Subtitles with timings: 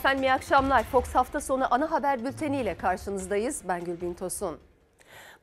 [0.00, 0.82] Efendim iyi akşamlar.
[0.82, 3.62] Fox hafta sonu ana haber bülteniyle karşınızdayız.
[3.68, 4.60] Ben Gülbin Tosun.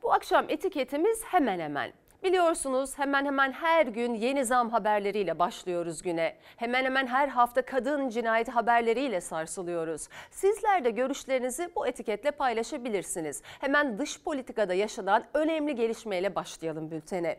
[0.02, 1.92] Bu akşam etiketimiz hemen hemen.
[2.22, 6.36] Biliyorsunuz hemen hemen her gün yeni zam haberleriyle başlıyoruz güne.
[6.56, 10.08] Hemen hemen her hafta kadın cinayeti haberleriyle sarsılıyoruz.
[10.30, 13.42] Sizler de görüşlerinizi bu etiketle paylaşabilirsiniz.
[13.60, 17.38] Hemen dış politikada yaşanan önemli gelişmeyle başlayalım bültene.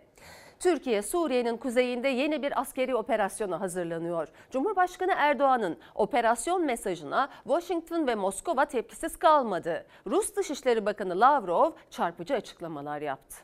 [0.59, 4.27] Türkiye Suriye'nin kuzeyinde yeni bir askeri operasyona hazırlanıyor.
[4.51, 9.85] Cumhurbaşkanı Erdoğan'ın operasyon mesajına Washington ve Moskova tepkisiz kalmadı.
[10.07, 13.35] Rus Dışişleri Bakanı Lavrov çarpıcı açıklamalar yaptı.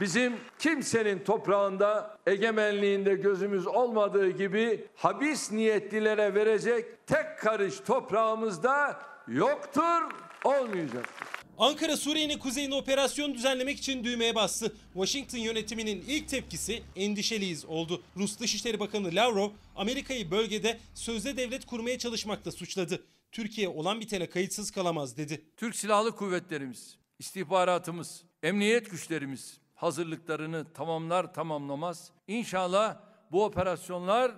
[0.00, 8.96] Bizim kimsenin toprağında egemenliğinde gözümüz olmadığı gibi habis niyetlilere verecek tek karış toprağımızda
[9.28, 10.02] yoktur,
[10.44, 11.35] olmayacaktır.
[11.58, 14.76] Ankara Suriye'nin kuzeyine operasyon düzenlemek için düğmeye bastı.
[14.92, 18.02] Washington yönetiminin ilk tepkisi endişeliyiz oldu.
[18.16, 23.04] Rus Dışişleri Bakanı Lavrov Amerika'yı bölgede sözde devlet kurmaya çalışmakla suçladı.
[23.32, 25.42] Türkiye olan bitene kayıtsız kalamaz dedi.
[25.56, 32.10] Türk Silahlı Kuvvetlerimiz, istihbaratımız, emniyet güçlerimiz hazırlıklarını tamamlar tamamlamaz.
[32.28, 32.96] İnşallah
[33.32, 34.32] bu operasyonlar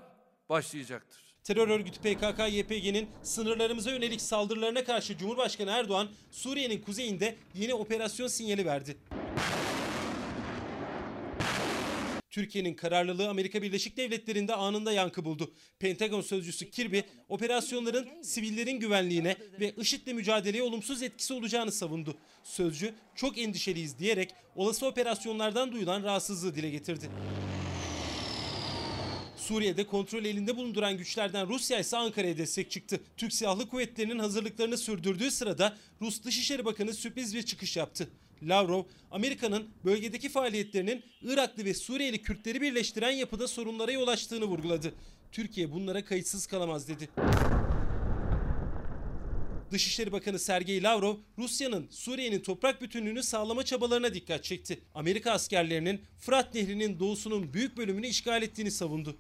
[0.49, 1.28] başlayacaktır.
[1.49, 8.97] Terör örgütü PKK-YPG'nin sınırlarımıza yönelik saldırılarına karşı Cumhurbaşkanı Erdoğan Suriye'nin kuzeyinde yeni operasyon sinyali verdi.
[12.31, 15.55] Türkiye'nin kararlılığı Amerika Birleşik Devletleri'nde anında yankı buldu.
[15.79, 22.17] Pentagon sözcüsü Kirby, operasyonların sivillerin güvenliğine ve IŞİD'le mücadeleye olumsuz etkisi olacağını savundu.
[22.45, 27.11] Sözcü, çok endişeliyiz diyerek olası operasyonlardan duyulan rahatsızlığı dile getirdi.
[29.49, 33.01] Suriye'de kontrol elinde bulunduran güçlerden Rusya ise Ankara'ya destek çıktı.
[33.17, 38.09] Türk Silahlı Kuvvetleri'nin hazırlıklarını sürdürdüğü sırada Rus Dışişleri Bakanı sürpriz bir çıkış yaptı.
[38.43, 44.95] Lavrov, Amerika'nın bölgedeki faaliyetlerinin Iraklı ve Suriyeli Kürtleri birleştiren yapıda sorunlara yol açtığını vurguladı.
[45.33, 47.09] Türkiye bunlara kayıtsız kalamaz dedi.
[49.73, 54.79] Dışişleri Bakanı Sergey Lavrov, Rusya'nın Suriye'nin toprak bütünlüğünü sağlama çabalarına dikkat çekti.
[54.95, 59.17] Amerika askerlerinin Fırat Nehri'nin doğusunun büyük bölümünü işgal ettiğini savundu.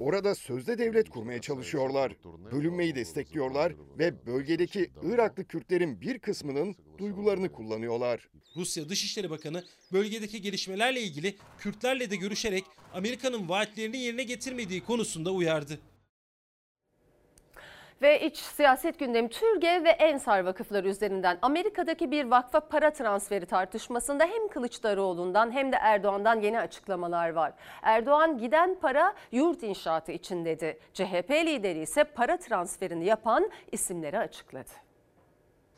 [0.00, 2.12] Orada sözde devlet kurmaya çalışıyorlar.
[2.52, 8.28] Bölünmeyi destekliyorlar ve bölgedeki Iraklı Kürtlerin bir kısmının duygularını kullanıyorlar.
[8.56, 12.64] Rusya Dışişleri Bakanı bölgedeki gelişmelerle ilgili Kürtlerle de görüşerek
[12.94, 15.80] Amerika'nın vaatlerini yerine getirmediği konusunda uyardı.
[18.02, 24.24] Ve iç siyaset gündemi Türgev ve Ensar vakıfları üzerinden Amerika'daki bir vakfa para transferi tartışmasında
[24.24, 27.52] hem Kılıçdaroğlu'ndan hem de Erdoğan'dan yeni açıklamalar var.
[27.82, 30.78] Erdoğan giden para yurt inşaatı için dedi.
[30.94, 34.70] CHP lideri ise para transferini yapan isimleri açıkladı.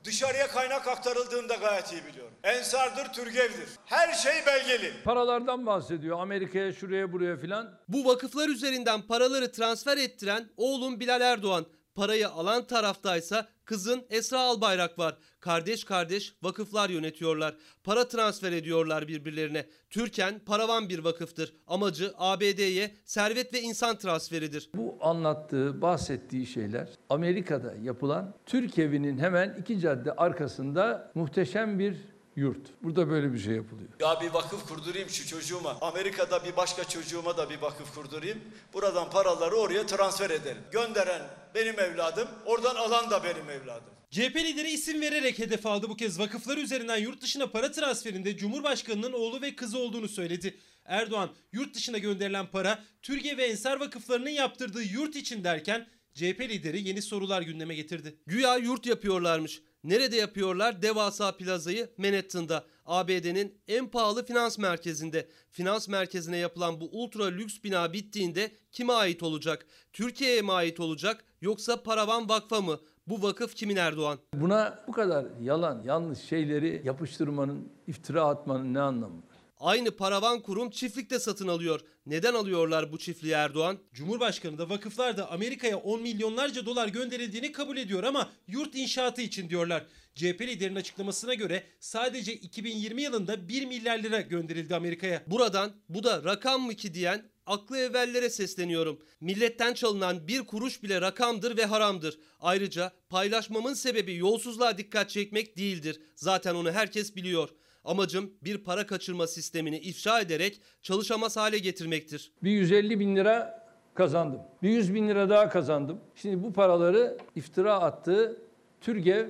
[0.04, 2.34] Dışarıya kaynak aktarıldığında gayet iyi biliyorum.
[2.44, 3.68] Ensardır, Türgev'dir.
[3.84, 4.92] Her şey belgeli.
[5.04, 7.78] Paralardan bahsediyor Amerika'ya şuraya buraya filan.
[7.88, 11.66] Bu vakıflar üzerinden paraları transfer ettiren oğlum Bilal Erdoğan.
[11.98, 15.16] Parayı alan taraftaysa kızın Esra Albayrak var.
[15.40, 17.54] Kardeş kardeş vakıflar yönetiyorlar.
[17.84, 19.66] Para transfer ediyorlar birbirlerine.
[19.90, 21.54] Türken paravan bir vakıftır.
[21.66, 24.70] Amacı ABD'ye servet ve insan transferidir.
[24.74, 31.96] Bu anlattığı, bahsettiği şeyler Amerika'da yapılan Türk evinin hemen iki cadde arkasında muhteşem bir
[32.38, 32.82] yurt.
[32.82, 33.88] Burada böyle bir şey yapılıyor.
[34.00, 35.76] Ya bir vakıf kurdurayım şu çocuğuma.
[35.80, 38.38] Amerika'da bir başka çocuğuma da bir vakıf kurdurayım.
[38.74, 40.62] Buradan paraları oraya transfer edelim.
[40.72, 41.22] Gönderen
[41.54, 43.98] benim evladım, oradan alan da benim evladım.
[44.10, 49.12] CHP lideri isim vererek hedef aldı bu kez vakıflar üzerinden yurt dışına para transferinde Cumhurbaşkanı'nın
[49.12, 50.58] oğlu ve kızı olduğunu söyledi.
[50.84, 56.88] Erdoğan yurt dışına gönderilen para Türkiye ve Ensar vakıflarının yaptırdığı yurt için derken CHP lideri
[56.88, 58.16] yeni sorular gündeme getirdi.
[58.26, 59.60] Güya yurt yapıyorlarmış.
[59.88, 60.82] Nerede yapıyorlar?
[60.82, 62.64] Devasa plazayı Manhattan'da.
[62.86, 65.28] ABD'nin en pahalı finans merkezinde.
[65.50, 69.66] Finans merkezine yapılan bu ultra lüks bina bittiğinde kime ait olacak?
[69.92, 72.78] Türkiye'ye mi ait olacak yoksa Paravan Vakfa mı?
[73.06, 74.18] Bu vakıf kimin Erdoğan?
[74.34, 79.22] Buna bu kadar yalan, yanlış şeyleri yapıştırmanın, iftira atmanın ne anlamı?
[79.60, 81.80] Aynı paravan kurum çiftlikte satın alıyor.
[82.06, 83.78] Neden alıyorlar bu çiftliği Erdoğan?
[83.92, 89.50] Cumhurbaşkanı da vakıflar da Amerika'ya 10 milyonlarca dolar gönderildiğini kabul ediyor ama yurt inşaatı için
[89.50, 89.86] diyorlar.
[90.14, 95.22] CHP liderinin açıklamasına göre sadece 2020 yılında 1 milyar lira gönderildi Amerika'ya.
[95.26, 99.02] Buradan bu da rakam mı ki diyen aklı evvellere sesleniyorum.
[99.20, 102.18] Milletten çalınan bir kuruş bile rakamdır ve haramdır.
[102.40, 106.00] Ayrıca paylaşmamın sebebi yolsuzluğa dikkat çekmek değildir.
[106.14, 107.48] Zaten onu herkes biliyor.
[107.88, 112.32] Amacım bir para kaçırma sistemini ifşa ederek çalışamaz hale getirmektir.
[112.42, 114.40] Bir 150 bin lira kazandım.
[114.62, 116.00] Bir 100 bin lira daha kazandım.
[116.14, 118.36] Şimdi bu paraları iftira attığı
[118.80, 119.28] Türgev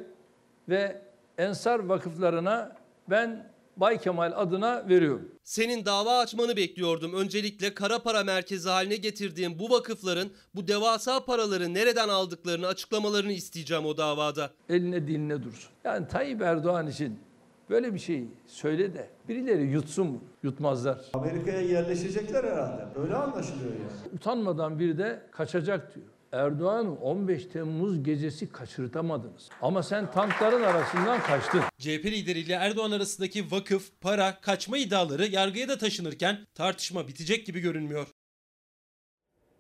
[0.69, 1.03] ve
[1.39, 2.77] Ensar vakıflarına
[3.11, 5.29] ben Bay Kemal adına veriyorum.
[5.45, 7.15] Senin dava açmanı bekliyordum.
[7.15, 13.87] Öncelikle kara para merkezi haline getirdiğim bu vakıfların bu devasa paraları nereden aldıklarını açıklamalarını isteyeceğim
[13.87, 14.51] o davada.
[14.69, 15.71] Eline diline dursun.
[15.85, 17.28] Yani Tayyip Erdoğan için
[17.70, 20.23] böyle bir şey söyle de birileri yutsun.
[20.43, 20.99] Yutmazlar.
[21.15, 22.87] Amerika'ya yerleşecekler herhalde.
[23.00, 24.15] Öyle anlaşılıyor yani.
[24.15, 26.06] Utanmadan bir de kaçacak diyor.
[26.32, 29.49] Erdoğan'ı 15 Temmuz gecesi kaçırtamadınız.
[29.62, 31.61] Ama sen tankların arasından kaçtın.
[31.79, 38.06] CHP lideriyle Erdoğan arasındaki vakıf, para, kaçma iddiaları yargıya da taşınırken tartışma bitecek gibi görünmüyor.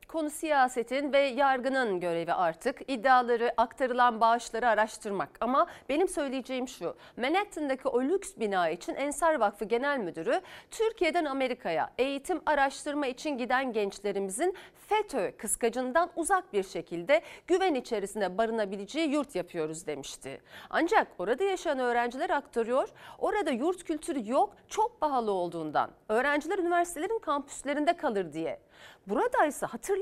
[0.08, 5.28] Konu siyasetin ve yargının görevi artık iddiaları, aktarılan bağışları araştırmak.
[5.40, 10.40] Ama benim söyleyeceğim şu, Manhattan'daki o lüks bina için Ensar Vakfı Genel Müdürü,
[10.70, 14.56] Türkiye'den Amerika'ya eğitim araştırma için giden gençlerimizin
[14.88, 20.40] FETÖ kıskacından uzak bir şekilde güven içerisinde barınabileceği yurt yapıyoruz demişti.
[20.70, 22.88] Ancak orada yaşayan öğrenciler aktarıyor,
[23.18, 25.90] orada yurt kültürü yok, çok pahalı olduğundan.
[26.08, 28.60] Öğrenciler üniversitelerin kampüslerinde kalır diye.
[29.06, 29.97] Buradaysa hatırlayın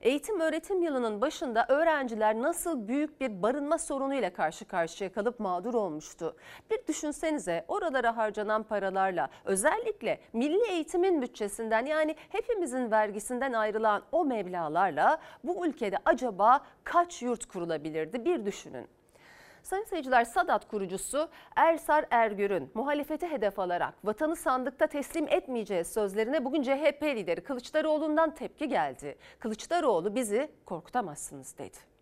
[0.00, 6.36] eğitim öğretim yılının başında öğrenciler nasıl büyük bir barınma sorunuyla karşı karşıya kalıp mağdur olmuştu.
[6.70, 15.18] Bir düşünsenize oralara harcanan paralarla özellikle milli eğitimin bütçesinden yani hepimizin vergisinden ayrılan o meblalarla
[15.44, 18.95] bu ülkede acaba kaç yurt kurulabilirdi bir düşünün.
[19.66, 26.62] Sayın seyirciler Sadat kurucusu Ersar Ergür'ün muhalefeti hedef alarak vatanı sandıkta teslim etmeyeceği sözlerine bugün
[26.62, 29.18] CHP lideri Kılıçdaroğlu'ndan tepki geldi.
[29.38, 31.95] Kılıçdaroğlu bizi korkutamazsınız dedi.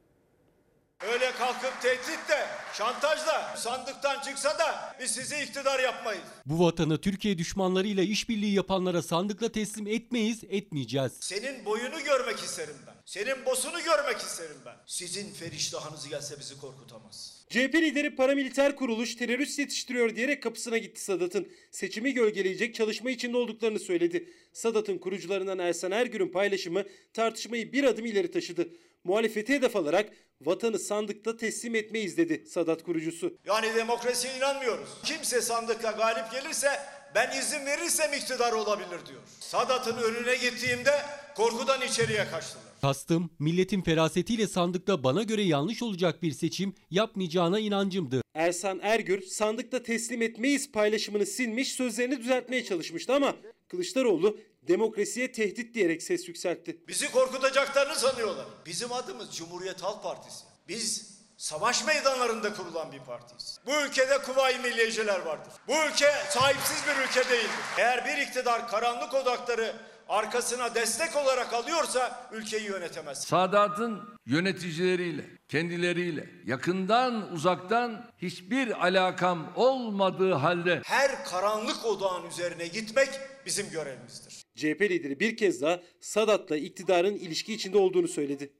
[1.02, 6.22] Öyle kalkıp tehditle, şantajla, sandıktan çıksa da biz sizi iktidar yapmayız.
[6.46, 11.12] Bu vatanı Türkiye düşmanlarıyla işbirliği yapanlara sandıkla teslim etmeyiz, etmeyeceğiz.
[11.20, 12.94] Senin boyunu görmek isterim ben.
[13.04, 14.76] Senin bosunu görmek isterim ben.
[14.86, 17.44] Sizin feriştahınız gelse bizi korkutamaz.
[17.50, 21.48] CHP lideri paramiliter kuruluş terörist yetiştiriyor diyerek kapısına gitti Sadat'ın.
[21.70, 24.32] Seçimi gölgeleyecek çalışma içinde olduklarını söyledi.
[24.52, 28.68] Sadat'ın kurucularından Ersan Ergür'ün paylaşımı tartışmayı bir adım ileri taşıdı.
[29.04, 33.38] Muhalefeti hedef alarak vatanı sandıkta teslim etmeyiz dedi Sadat kurucusu.
[33.46, 34.88] Yani demokrasiye inanmıyoruz.
[35.04, 36.68] Kimse sandıkta galip gelirse
[37.14, 39.20] ben izin verirsem iktidar olabilir diyor.
[39.40, 41.02] Sadat'ın önüne gittiğimde
[41.36, 42.64] korkudan içeriye kaçtılar.
[42.80, 48.22] Kastım, milletin ferasetiyle sandıkta bana göre yanlış olacak bir seçim yapmayacağına inancımdı.
[48.34, 53.36] Ersan Ergür sandıkta teslim etmeyiz paylaşımını silmiş sözlerini düzeltmeye çalışmıştı ama
[53.68, 54.38] Kılıçdaroğlu
[54.68, 56.76] demokrasiye tehdit diyerek ses yükseltti.
[56.88, 58.46] Bizi korkutacaklarını sanıyorlar.
[58.66, 60.44] Bizim adımız Cumhuriyet Halk Partisi.
[60.68, 61.13] Biz
[61.44, 63.58] savaş meydanlarında kurulan bir partiyiz.
[63.66, 65.52] Bu ülkede kuvayi milliyeciler vardır.
[65.68, 67.50] Bu ülke sahipsiz bir ülke değildir.
[67.78, 69.72] Eğer bir iktidar karanlık odakları
[70.08, 73.24] arkasına destek olarak alıyorsa ülkeyi yönetemez.
[73.24, 83.08] Sadat'ın yöneticileriyle, kendileriyle yakından uzaktan hiçbir alakam olmadığı halde Her karanlık odağın üzerine gitmek
[83.46, 84.44] bizim görevimizdir.
[84.56, 88.52] CHP lideri bir kez daha Sadat'la iktidarın ilişki içinde olduğunu söyledi.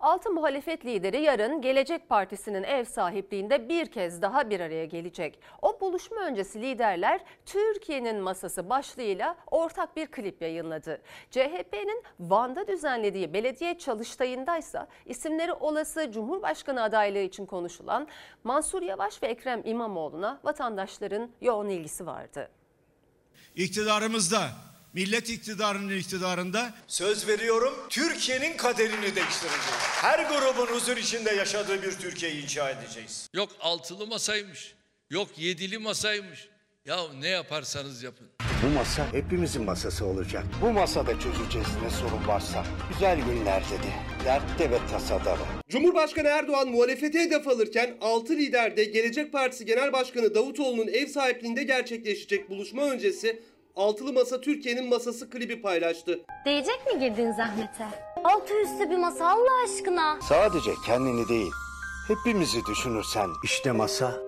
[0.00, 5.40] Altı muhalefet lideri yarın Gelecek Partisi'nin ev sahipliğinde bir kez daha bir araya gelecek.
[5.62, 11.02] O buluşma öncesi liderler Türkiye'nin masası başlığıyla ortak bir klip yayınladı.
[11.30, 18.08] CHP'nin Van'da düzenlediği belediye çalıştayındaysa isimleri olası Cumhurbaşkanı adaylığı için konuşulan
[18.44, 22.50] Mansur Yavaş ve Ekrem İmamoğlu'na vatandaşların yoğun ilgisi vardı.
[23.56, 24.48] İktidarımızda,
[24.96, 29.80] millet iktidarının iktidarında Söz veriyorum Türkiye'nin kaderini değiştireceğiz.
[29.80, 33.28] Her grubun huzur içinde yaşadığı bir Türkiye'yi inşa edeceğiz.
[33.34, 34.74] yok altılı masaymış,
[35.10, 36.48] yok yedili masaymış.
[36.84, 38.26] Ya ne yaparsanız yapın.
[38.62, 40.44] Bu masa hepimizin masası olacak.
[40.62, 42.64] Bu masada çözeceğiz ne sorun varsa.
[42.92, 45.46] Güzel günlerde de, dertte ve tasada da.
[45.68, 51.62] Cumhurbaşkanı Erdoğan muhalefete hedef alırken 6 lider de Gelecek Partisi Genel Başkanı Davutoğlu'nun ev sahipliğinde
[51.62, 53.42] gerçekleşecek buluşma öncesi
[53.76, 56.20] Altılı Masa Türkiye'nin masası klibi paylaştı.
[56.44, 57.86] Değecek mi girdiğin zahmete?
[58.24, 60.18] Altı üstü bir masa Allah aşkına.
[60.28, 61.50] Sadece kendini değil,
[62.08, 64.20] hepimizi düşünürsen işte masa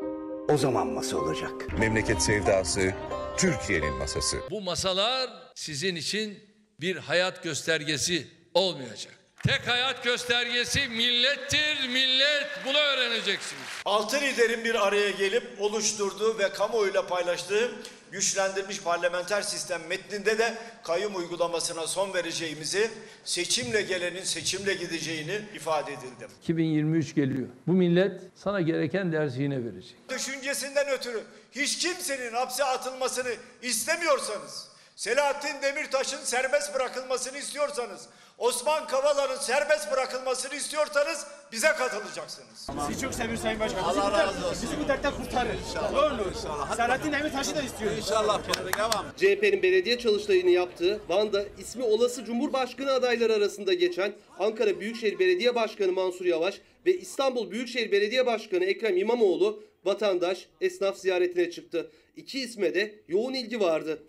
[0.48, 1.52] o zaman masa olacak.
[1.78, 2.94] Memleket sevdası,
[3.38, 4.36] Türkiye'nin masası.
[4.50, 6.38] Bu masalar sizin için
[6.80, 9.14] bir hayat göstergesi olmayacak.
[9.46, 13.62] Tek hayat göstergesi millettir, millet bunu öğreneceksiniz.
[13.84, 17.70] Altı liderin bir araya gelip oluşturduğu ve kamuoyuyla paylaştığı
[18.12, 22.90] güçlendirilmiş parlamenter sistem metninde de kayyum uygulamasına son vereceğimizi,
[23.24, 26.28] seçimle gelenin seçimle gideceğini ifade edildi.
[26.42, 27.48] 2023 geliyor.
[27.66, 29.96] Bu millet sana gereken dersi yine verecek.
[30.08, 31.22] Düşüncesinden ötürü
[31.52, 38.06] hiç kimsenin hapse atılmasını istemiyorsanız, Selahattin Demirtaş'ın serbest bırakılmasını istiyorsanız,
[38.38, 42.68] Osman Kavala'nın serbest bırakılmasını istiyorsanız bize katılacaksınız.
[42.88, 43.82] Sizi çok seviyoruz Sayın Başkan.
[43.82, 44.62] Allah razı olsun.
[44.62, 45.56] Bizi bu dertten kurtarın.
[45.92, 46.34] Ne olur.
[46.76, 47.98] Selahattin Demirtaş'ı da istiyoruz.
[47.98, 48.40] İnşallah.
[48.78, 49.06] Devam.
[49.16, 55.92] CHP'nin belediye çalıştayını yaptığı Van'da ismi olası Cumhurbaşkanı adayları arasında geçen Ankara Büyükşehir Belediye Başkanı
[55.92, 61.90] Mansur Yavaş ve İstanbul Büyükşehir Belediye Başkanı Ekrem İmamoğlu vatandaş esnaf ziyaretine çıktı.
[62.16, 64.02] İki isme de yoğun ilgi vardı.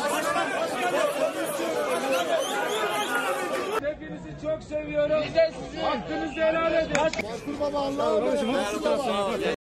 [4.09, 5.23] Hepinizi çok seviyorum.
[5.25, 5.81] Biz de sizi.
[5.81, 6.97] Hakkınızı helal edin.
[7.23, 9.58] Mansur Baba Allah'a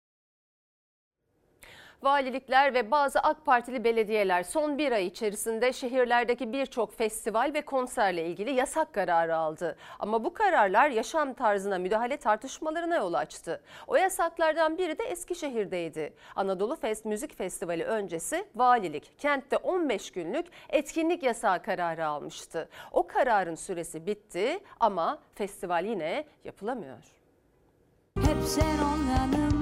[2.03, 8.27] Valilikler ve bazı AK Partili belediyeler son bir ay içerisinde şehirlerdeki birçok festival ve konserle
[8.27, 9.77] ilgili yasak kararı aldı.
[9.99, 13.63] Ama bu kararlar yaşam tarzına müdahale tartışmalarına yol açtı.
[13.87, 16.15] O yasaklardan biri de Eskişehir'deydi.
[16.37, 22.69] Anadolu Fest Müzik Festivali öncesi valilik kentte 15 günlük etkinlik yasağı kararı almıştı.
[22.93, 27.05] O kararın süresi bitti ama festival yine yapılamıyor.
[28.17, 29.58] Hep sen ol yanımda.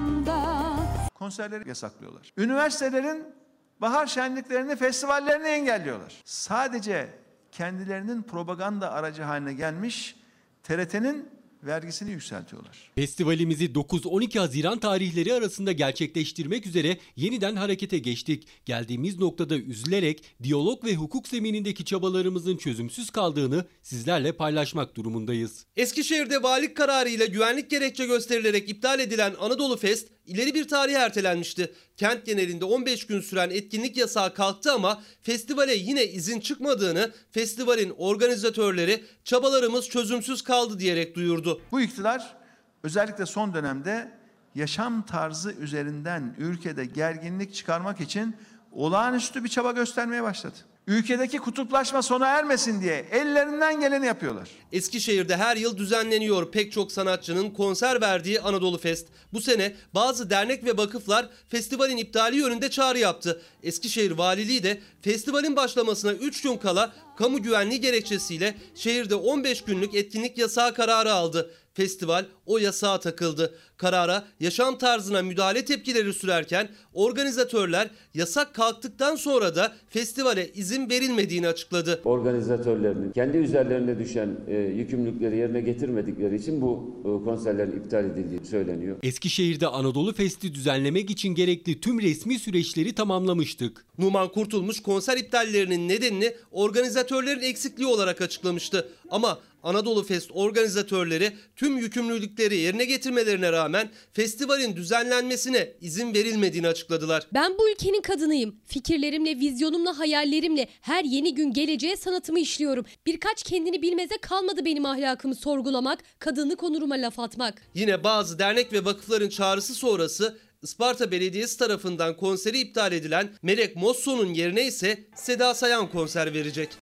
[1.19, 2.33] Konserleri yasaklıyorlar.
[2.37, 3.35] Üniversitelerin
[3.81, 6.23] bahar şenliklerini, festivallerini engelliyorlar.
[6.25, 7.19] Sadece
[7.53, 10.17] kendilerinin propaganda aracı haline gelmiş
[10.63, 11.31] TRT'nin
[11.67, 12.91] vergisini yükseltiyorlar.
[12.95, 18.49] Festivalimizi 9-12 Haziran tarihleri arasında gerçekleştirmek üzere yeniden harekete geçtik.
[18.65, 25.67] Geldiğimiz noktada üzülerek diyalog ve hukuk zeminindeki çabalarımızın çözümsüz kaldığını sizlerle paylaşmak durumundayız.
[25.77, 31.73] Eskişehir'de valilik kararıyla güvenlik gerekçe gösterilerek iptal edilen Anadolu Fest ileri bir tarihe ertelenmişti.
[31.97, 39.05] Kent genelinde 15 gün süren etkinlik yasağı kalktı ama festivale yine izin çıkmadığını festivalin organizatörleri
[39.25, 41.56] çabalarımız çözümsüz kaldı diyerek duyurdu.
[41.73, 42.37] Bu iktidar
[42.83, 44.13] özellikle son dönemde
[44.55, 48.37] yaşam tarzı üzerinden ülkede gerginlik çıkarmak için
[48.73, 50.57] olağanüstü bir çaba göstermeye başladı.
[50.89, 54.49] Ülkedeki kutuplaşma sona ermesin diye ellerinden geleni yapıyorlar.
[54.73, 59.07] Eskişehir'de her yıl düzenleniyor pek çok sanatçının konser verdiği Anadolu Fest.
[59.33, 63.43] Bu sene bazı dernek ve vakıflar festivalin iptali yönünde çağrı yaptı.
[63.63, 70.39] Eskişehir Valiliği de festivalin başlamasına 3 gün kala kamu güvenliği gerekçesiyle şehirde 15 günlük etkinlik
[70.39, 71.51] yasağı kararı aldı.
[71.77, 73.55] Festival o yasağa takıldı.
[73.77, 82.01] Karara yaşam tarzına müdahale tepkileri sürerken organizatörler yasak kalktıktan sonra da festivale izin verilmediğini açıkladı.
[82.05, 88.97] organizatörlerinin kendi üzerlerine düşen e, yükümlülükleri yerine getirmedikleri için bu e, konserlerin iptal edildiği söyleniyor.
[89.03, 93.85] Eskişehir'de Anadolu Fest'i düzenlemek için gerekli tüm resmi süreçleri tamamlamıştık.
[93.99, 98.89] Numan Kurtulmuş konser iptallerinin nedenini organizatörlerin eksikliği olarak açıklamıştı.
[99.11, 107.27] Ama Anadolu Fest organizatörleri tüm yükümlülükleri yerine getirmelerine rağmen festivalin düzenlenmesine izin verilmediğini açıkladılar.
[107.35, 108.57] Ben bu ülkenin kadınıyım.
[108.65, 112.85] Fikirlerimle, vizyonumla, hayallerimle her yeni gün geleceğe sanatımı işliyorum.
[113.07, 117.63] Birkaç kendini bilmeze kalmadı benim ahlakımı sorgulamak, kadınlık onuruma laf atmak.
[117.75, 124.35] Yine bazı dernek ve vakıfların çağrısı sonrası Isparta Belediyesi tarafından konseri iptal edilen Melek Mosso'nun
[124.35, 126.86] yerine ise Seda Sayan konser verecek.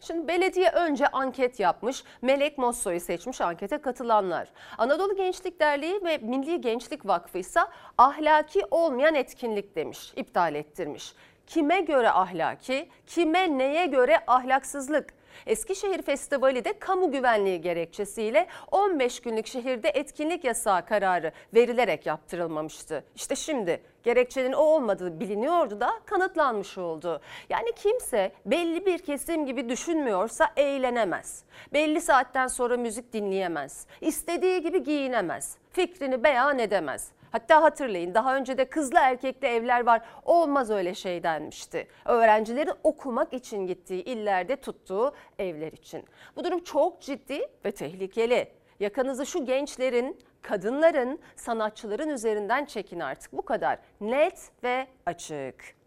[0.00, 4.48] Şimdi belediye önce anket yapmış, Melek Mosso'yu seçmiş ankete katılanlar.
[4.78, 7.60] Anadolu Gençlik Derneği ve Milli Gençlik Vakfı ise
[7.98, 11.12] ahlaki olmayan etkinlik demiş, iptal ettirmiş.
[11.46, 15.17] Kime göre ahlaki, kime neye göre ahlaksızlık?
[15.46, 23.04] Eskişehir Festivali de kamu güvenliği gerekçesiyle 15 günlük şehirde etkinlik yasağı kararı verilerek yaptırılmamıştı.
[23.14, 27.20] İşte şimdi gerekçenin o olmadığı biliniyordu da kanıtlanmış oldu.
[27.48, 31.44] Yani kimse belli bir kesim gibi düşünmüyorsa eğlenemez.
[31.72, 33.86] Belli saatten sonra müzik dinleyemez.
[34.00, 35.56] İstediği gibi giyinemez.
[35.72, 37.12] Fikrini beyan edemez.
[37.32, 41.88] Hatta hatırlayın daha önce de kızlı erkekli evler var olmaz öyle şey denmişti.
[42.04, 46.04] Öğrencilerin okumak için gittiği illerde tuttuğu evler için.
[46.36, 48.48] Bu durum çok ciddi ve tehlikeli.
[48.80, 53.32] Yakanızı şu gençlerin, kadınların, sanatçıların üzerinden çekin artık.
[53.32, 55.77] Bu kadar net ve açık.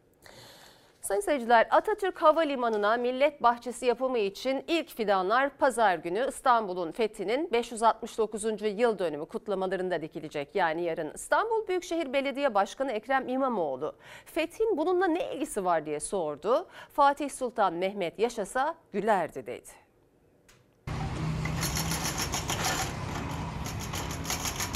[1.02, 8.44] Sayın seyirciler Atatürk Havalimanı'na millet bahçesi yapımı için ilk fidanlar pazar günü İstanbul'un fethinin 569.
[8.62, 10.56] yıl dönümü kutlamalarında dikilecek.
[10.56, 16.68] Yani yarın İstanbul Büyükşehir Belediye Başkanı Ekrem İmamoğlu fethin bununla ne ilgisi var diye sordu.
[16.94, 19.70] Fatih Sultan Mehmet yaşasa gülerdi dedi.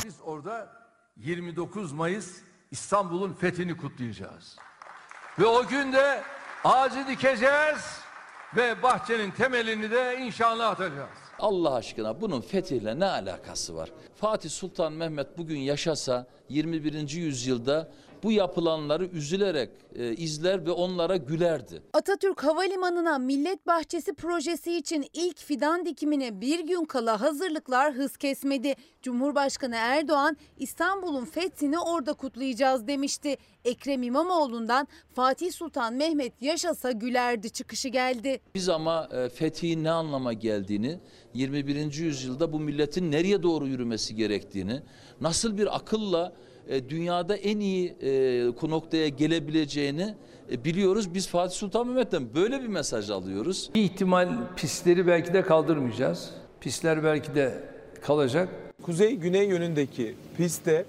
[0.06, 0.70] Biz orada
[1.18, 2.42] 29 Mayıs
[2.72, 4.58] İstanbul'un fethini kutlayacağız.
[5.40, 6.22] Ve o gün de
[6.64, 8.00] ağacı dikeceğiz
[8.56, 11.10] ve bahçenin temelini de inşallah atacağız.
[11.40, 13.90] Allah aşkına bunun fethiyle ne alakası var?
[14.16, 17.10] Fatih Sultan Mehmet bugün yaşasa 21.
[17.10, 17.92] yüzyılda
[18.24, 21.82] bu yapılanları üzülerek e, izler ve onlara gülerdi.
[21.94, 28.76] Atatürk Havalimanı'na Millet Bahçesi projesi için ilk fidan dikimine bir gün kala hazırlıklar hız kesmedi.
[29.02, 33.38] Cumhurbaşkanı Erdoğan İstanbul'un fethini orada kutlayacağız demişti.
[33.66, 38.40] Ekrem İmamoğlu'ndan Fatih Sultan Mehmet yaşasa gülerdi çıkışı geldi.
[38.56, 41.00] Biz ama e, fethin ne anlama geldiğini,
[41.34, 41.94] 21.
[41.94, 44.82] yüzyılda bu milletin nereye doğru yürümesi gerektiğini,
[45.22, 46.34] nasıl bir akılla
[46.68, 50.16] e, dünyada en iyi e, noktaya gelebileceğini
[50.52, 51.14] e, biliyoruz.
[51.14, 53.70] Biz Fatih Sultan Mehmet'ten böyle bir mesaj alıyoruz.
[53.76, 56.32] Bir ihtimal pistleri belki de kaldırmayacağız.
[56.62, 57.64] Pistler belki de
[58.02, 58.50] kalacak.
[58.82, 60.86] Kuzey-güney yönündeki pistte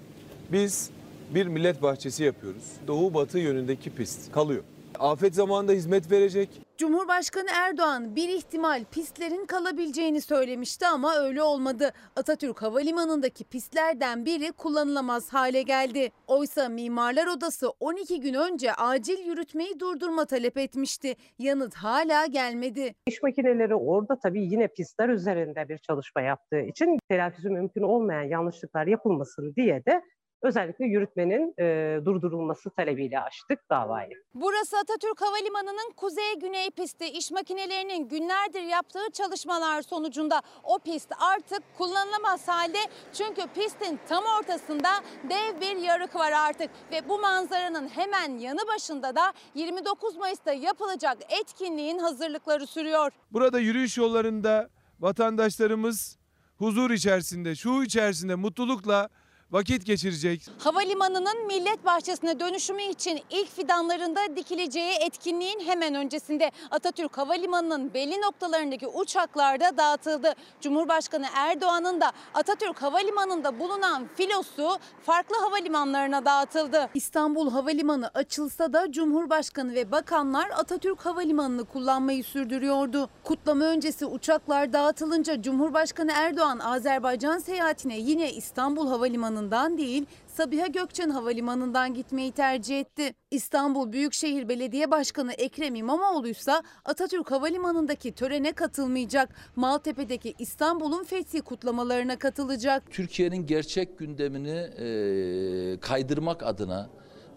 [0.51, 0.89] biz
[1.35, 2.63] bir millet bahçesi yapıyoruz.
[2.87, 4.63] Doğu-batı yönündeki pist kalıyor.
[4.99, 6.49] Afet zamanında hizmet verecek.
[6.77, 11.91] Cumhurbaşkanı Erdoğan bir ihtimal pistlerin kalabileceğini söylemişti ama öyle olmadı.
[12.15, 16.11] Atatürk Havalimanı'ndaki pistlerden biri kullanılamaz hale geldi.
[16.27, 21.15] Oysa Mimarlar Odası 12 gün önce acil yürütmeyi durdurma talep etmişti.
[21.39, 22.93] Yanıt hala gelmedi.
[23.07, 28.87] İş makineleri orada tabii yine pistler üzerinde bir çalışma yaptığı için telafisi mümkün olmayan yanlışlıklar
[28.87, 30.01] yapılmasın diye de
[30.41, 34.23] özellikle yürütmenin e, durdurulması talebiyle açtık davayı.
[34.33, 37.05] Burası Atatürk Havalimanı'nın kuzey-güney pisti.
[37.05, 42.77] İş makinelerinin günlerdir yaptığı çalışmalar sonucunda o pist artık kullanılamaz halde.
[43.13, 44.89] Çünkü pistin tam ortasında
[45.29, 46.69] dev bir yarık var artık.
[46.91, 53.11] Ve bu manzaranın hemen yanı başında da 29 Mayıs'ta yapılacak etkinliğin hazırlıkları sürüyor.
[53.31, 56.17] Burada yürüyüş yollarında vatandaşlarımız
[56.57, 59.09] huzur içerisinde, şu içerisinde mutlulukla
[59.51, 60.41] vakit geçirecek.
[60.59, 68.87] Havalimanının Millet Bahçesi'ne dönüşümü için ilk fidanlarında dikileceği etkinliğin hemen öncesinde Atatürk Havalimanı'nın belli noktalarındaki
[68.87, 70.33] uçaklar da dağıtıldı.
[70.61, 76.89] Cumhurbaşkanı Erdoğan'ın da Atatürk Havalimanı'nda bulunan filosu farklı havalimanlarına dağıtıldı.
[76.93, 83.09] İstanbul Havalimanı açılsa da Cumhurbaşkanı ve bakanlar Atatürk Havalimanı'nı kullanmayı sürdürüyordu.
[83.23, 91.09] Kutlama öncesi uçaklar dağıtılınca Cumhurbaşkanı Erdoğan Azerbaycan seyahatine yine İstanbul Havalimanı Havalimanı'ndan değil Sabiha Gökçen
[91.09, 93.13] Havalimanı'ndan gitmeyi tercih etti.
[93.31, 96.51] İstanbul Büyükşehir Belediye Başkanı Ekrem İmamoğlu ise
[96.85, 99.29] Atatürk Havalimanı'ndaki törene katılmayacak.
[99.55, 102.91] Maltepe'deki İstanbul'un fethi kutlamalarına katılacak.
[102.91, 106.89] Türkiye'nin gerçek gündemini e, kaydırmak adına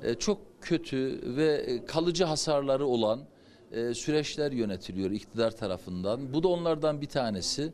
[0.03, 3.21] e, çok kötü ve kalıcı hasarları olan
[3.73, 6.35] e, süreçler yönetiliyor iktidar tarafından.
[6.35, 7.73] Bu da onlardan bir tanesi.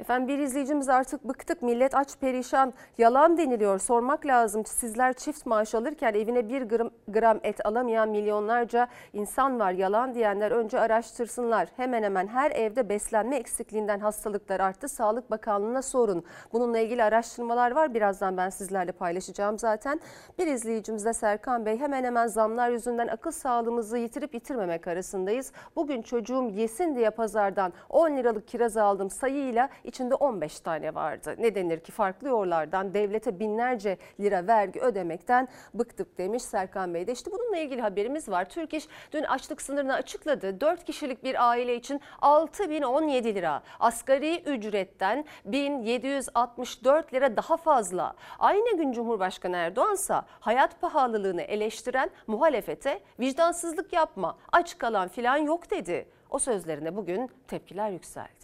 [0.00, 4.66] Efendim bir izleyicimiz artık bıktık millet aç perişan yalan deniliyor sormak lazım.
[4.66, 9.72] Sizler çift maaş alırken evine bir gram, gram et alamayan milyonlarca insan var.
[9.72, 11.68] Yalan diyenler önce araştırsınlar.
[11.76, 14.88] Hemen hemen her evde beslenme eksikliğinden hastalıklar arttı.
[14.88, 16.24] Sağlık Bakanlığı'na sorun.
[16.52, 17.94] Bununla ilgili araştırmalar var.
[17.94, 20.00] Birazdan ben sizlerle paylaşacağım zaten.
[20.38, 25.52] Bir izleyicimiz de Serkan Bey hemen hemen zamlar yüzünden akıl sağlığımızı yitirip yitirmemek arasındayız.
[25.76, 31.34] Bugün çocuğum yesin diye pazardan 10 liralık kiraz aldım sayıyla içinde 15 tane vardı.
[31.38, 37.12] Ne denir ki farklı yollardan devlete binlerce lira vergi ödemekten bıktık demiş Serkan Bey de.
[37.12, 38.48] İşte bununla ilgili haberimiz var.
[38.48, 40.60] Türk İş dün açlık sınırını açıkladı.
[40.60, 43.62] 4 kişilik bir aile için 6017 lira.
[43.80, 48.14] Asgari ücretten 1764 lira daha fazla.
[48.38, 55.70] Aynı gün Cumhurbaşkanı Erdoğan ise hayat pahalılığını eleştiren muhalefete vicdansızlık yapma, aç kalan filan yok
[55.70, 56.08] dedi.
[56.30, 58.37] O sözlerine bugün tepkiler yükseldi.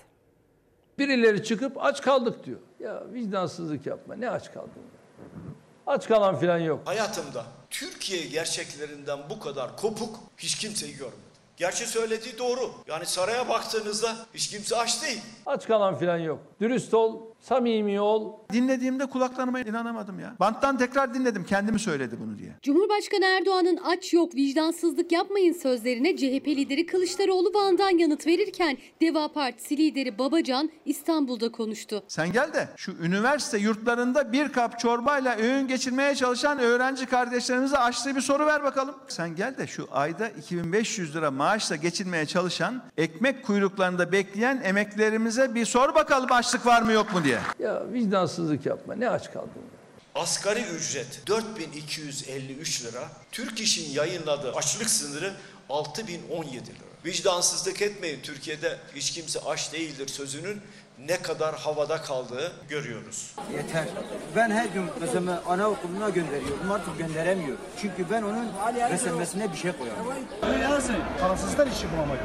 [0.98, 2.58] Birileri çıkıp aç kaldık diyor.
[2.80, 4.14] Ya vicdansızlık yapma.
[4.14, 4.70] Ne aç kaldın?
[5.86, 6.80] Aç kalan filan yok.
[6.84, 11.18] Hayatımda Türkiye gerçeklerinden bu kadar kopuk hiç kimseyi görmedim.
[11.56, 12.70] Gerçi söylediği doğru.
[12.86, 15.22] Yani saraya baktığınızda hiç kimse aç değil.
[15.46, 16.38] Aç kalan filan yok.
[16.60, 18.32] Dürüst ol, samimi ol.
[18.52, 20.34] Dinlediğimde kulaklarıma inanamadım ya.
[20.40, 21.44] Banttan tekrar dinledim.
[21.44, 22.52] Kendimi söyledi bunu diye.
[22.62, 29.76] Cumhurbaşkanı Erdoğan'ın aç yok vicdansızlık yapmayın sözlerine CHP lideri Kılıçdaroğlu Van'dan yanıt verirken Deva Partisi
[29.76, 32.04] lideri Babacan İstanbul'da konuştu.
[32.08, 38.16] Sen gel de şu üniversite yurtlarında bir kap çorbayla öğün geçirmeye çalışan öğrenci kardeşlerimize açtığı
[38.16, 38.94] bir soru ver bakalım.
[39.08, 45.64] Sen gel de şu ayda 2500 lira maaşla geçinmeye çalışan, ekmek kuyruklarında bekleyen emeklerimize bir
[45.64, 47.33] sor bakalım açlık var mı yok mu diye.
[47.58, 48.94] Ya vicdansızlık yapma.
[48.94, 49.62] Ne aç kaldın?
[50.14, 53.08] Asgari ücret 4253 lira.
[53.32, 55.32] Türk İş'in yayınladığı açlık sınırı
[55.68, 56.84] 6017 lira.
[57.04, 60.60] Vicdansızlık etmeyin Türkiye'de hiç kimse aç değildir sözünün
[60.98, 63.34] ne kadar havada kaldığı görüyoruz.
[63.52, 63.84] Yeter.
[64.36, 66.72] Ben her gün kızımı anaokuluna gönderiyorum.
[66.72, 67.60] Artık gönderemiyorum.
[67.80, 68.48] Çünkü ben onun
[68.92, 70.24] beslenmesine bir şey koyamıyorum.
[71.20, 72.18] Parasızlar işi bulamak.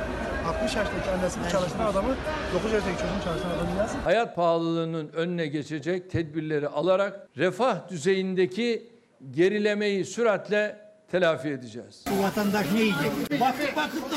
[0.49, 2.15] 60 yaştaki annesini çalıştıran adamı
[2.53, 3.99] 9 yaştaki çocuğunu çalıştıran adamı yazın.
[3.99, 8.87] Hayat pahalılığının önüne geçecek tedbirleri alarak refah düzeyindeki
[9.31, 12.03] gerilemeyi süratle telafi edeceğiz.
[12.11, 13.11] Bu vatandaş ne yiyecek?
[13.41, 14.15] Bakıp bakıp da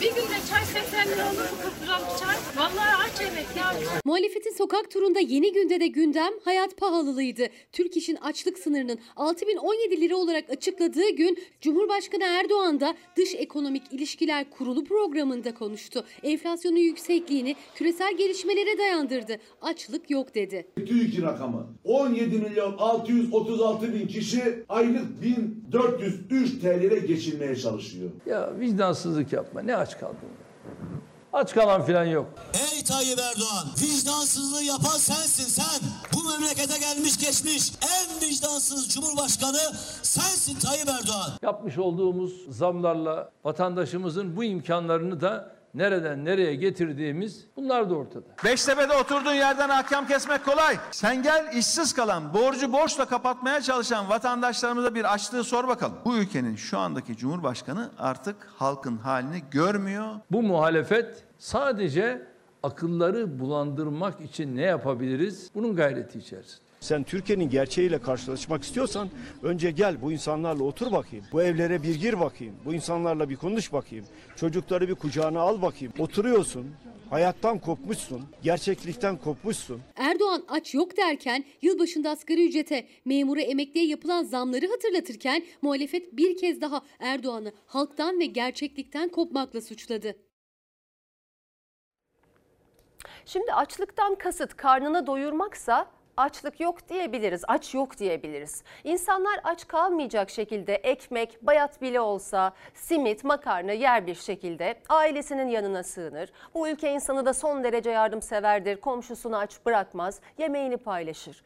[0.00, 2.36] Bir günde çay 80 lira olur mu 40 çay?
[2.56, 3.72] Vallahi aç evet ya.
[4.04, 7.46] Muhalefetin sokak turunda yeni günde de gündem hayat pahalılığıydı.
[7.72, 14.50] Türk İş'in açlık sınırının 6017 lira olarak açıkladığı gün Cumhurbaşkanı Erdoğan da Dış Ekonomik İlişkiler
[14.50, 16.04] Kurulu programında konuştu.
[16.22, 19.36] Enflasyonun yüksekliğini küresel gelişmelere dayandırdı.
[19.62, 20.66] Açlık yok dedi.
[20.86, 28.10] TÜİK rakamı 17 milyon 636 bin kişi aylık 1004 403 TL'ye geçinmeye çalışıyor.
[28.26, 29.62] Ya vicdansızlık yapma.
[29.62, 30.16] Ne aç kaldın?
[31.32, 32.26] Aç kalan filan yok.
[32.54, 35.80] Ey Tayyip Erdoğan, vicdansızlığı yapan sensin sen.
[36.14, 41.30] Bu memlekete gelmiş geçmiş en vicdansız cumhurbaşkanı sensin Tayyip Erdoğan.
[41.42, 48.26] Yapmış olduğumuz zamlarla vatandaşımızın bu imkanlarını da nereden nereye getirdiğimiz bunlar da ortada.
[48.44, 50.76] Beştepe'de oturduğun yerden ahkam kesmek kolay.
[50.90, 55.96] Sen gel işsiz kalan, borcu borçla kapatmaya çalışan vatandaşlarımıza bir açlığı sor bakalım.
[56.04, 60.06] Bu ülkenin şu andaki Cumhurbaşkanı artık halkın halini görmüyor.
[60.30, 62.26] Bu muhalefet sadece
[62.62, 65.50] akılları bulandırmak için ne yapabiliriz?
[65.54, 66.64] Bunun gayreti içerisinde.
[66.84, 69.10] Sen Türkiye'nin gerçeğiyle karşılaşmak istiyorsan
[69.42, 71.24] önce gel bu insanlarla otur bakayım.
[71.32, 72.56] Bu evlere bir gir bakayım.
[72.64, 74.04] Bu insanlarla bir konuş bakayım.
[74.36, 75.92] Çocukları bir kucağına al bakayım.
[75.98, 76.66] Oturuyorsun.
[77.10, 78.22] Hayattan kopmuşsun.
[78.42, 79.80] Gerçeklikten kopmuşsun.
[79.96, 86.60] Erdoğan aç yok derken yılbaşında asgari ücrete, memura emekliye yapılan zamları hatırlatırken muhalefet bir kez
[86.60, 90.16] daha Erdoğan'ı halktan ve gerçeklikten kopmakla suçladı.
[93.26, 98.62] Şimdi açlıktan kasıt karnını doyurmaksa açlık yok diyebiliriz, aç yok diyebiliriz.
[98.84, 105.82] İnsanlar aç kalmayacak şekilde ekmek, bayat bile olsa, simit, makarna yer bir şekilde ailesinin yanına
[105.82, 106.32] sığınır.
[106.54, 111.42] Bu ülke insanı da son derece yardımseverdir, komşusunu aç bırakmaz, yemeğini paylaşır.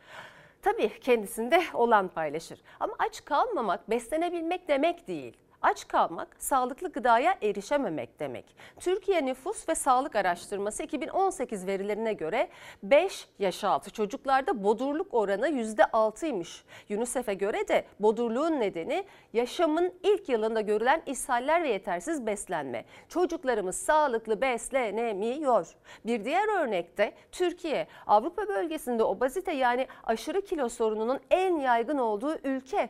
[0.62, 2.60] Tabii kendisinde olan paylaşır.
[2.80, 5.36] Ama aç kalmamak beslenebilmek demek değil.
[5.62, 8.44] Aç kalmak sağlıklı gıdaya erişememek demek.
[8.80, 12.48] Türkiye Nüfus ve Sağlık Araştırması 2018 verilerine göre
[12.82, 16.62] 5 yaş altı çocuklarda bodurluk oranı %6'ymış.
[16.90, 22.84] UNICEF'e göre de bodurluğun nedeni yaşamın ilk yılında görülen ishaller ve yetersiz beslenme.
[23.08, 25.76] Çocuklarımız sağlıklı beslenemiyor.
[26.06, 32.88] Bir diğer örnekte Türkiye Avrupa bölgesinde obezite yani aşırı kilo sorununun en yaygın olduğu ülke.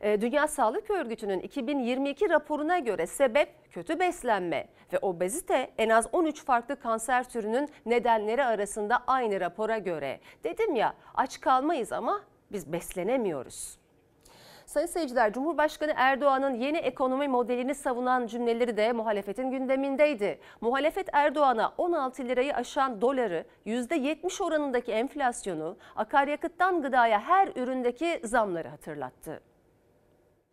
[0.00, 6.44] E, Dünya Sağlık Örgütü'nün 2022 raporuna göre sebep kötü beslenme ve obezite en az 13
[6.44, 10.20] farklı kanser türünün nedenleri arasında aynı rapora göre.
[10.44, 12.20] Dedim ya aç kalmayız ama
[12.52, 13.80] biz beslenemiyoruz.
[14.66, 20.38] Sayın seyirciler, Cumhurbaşkanı Erdoğan'ın yeni ekonomi modelini savunan cümleleri de muhalefetin gündemindeydi.
[20.60, 29.49] Muhalefet Erdoğan'a 16 lirayı aşan doları, %70 oranındaki enflasyonu, akaryakıttan gıdaya her üründeki zamları hatırlattı.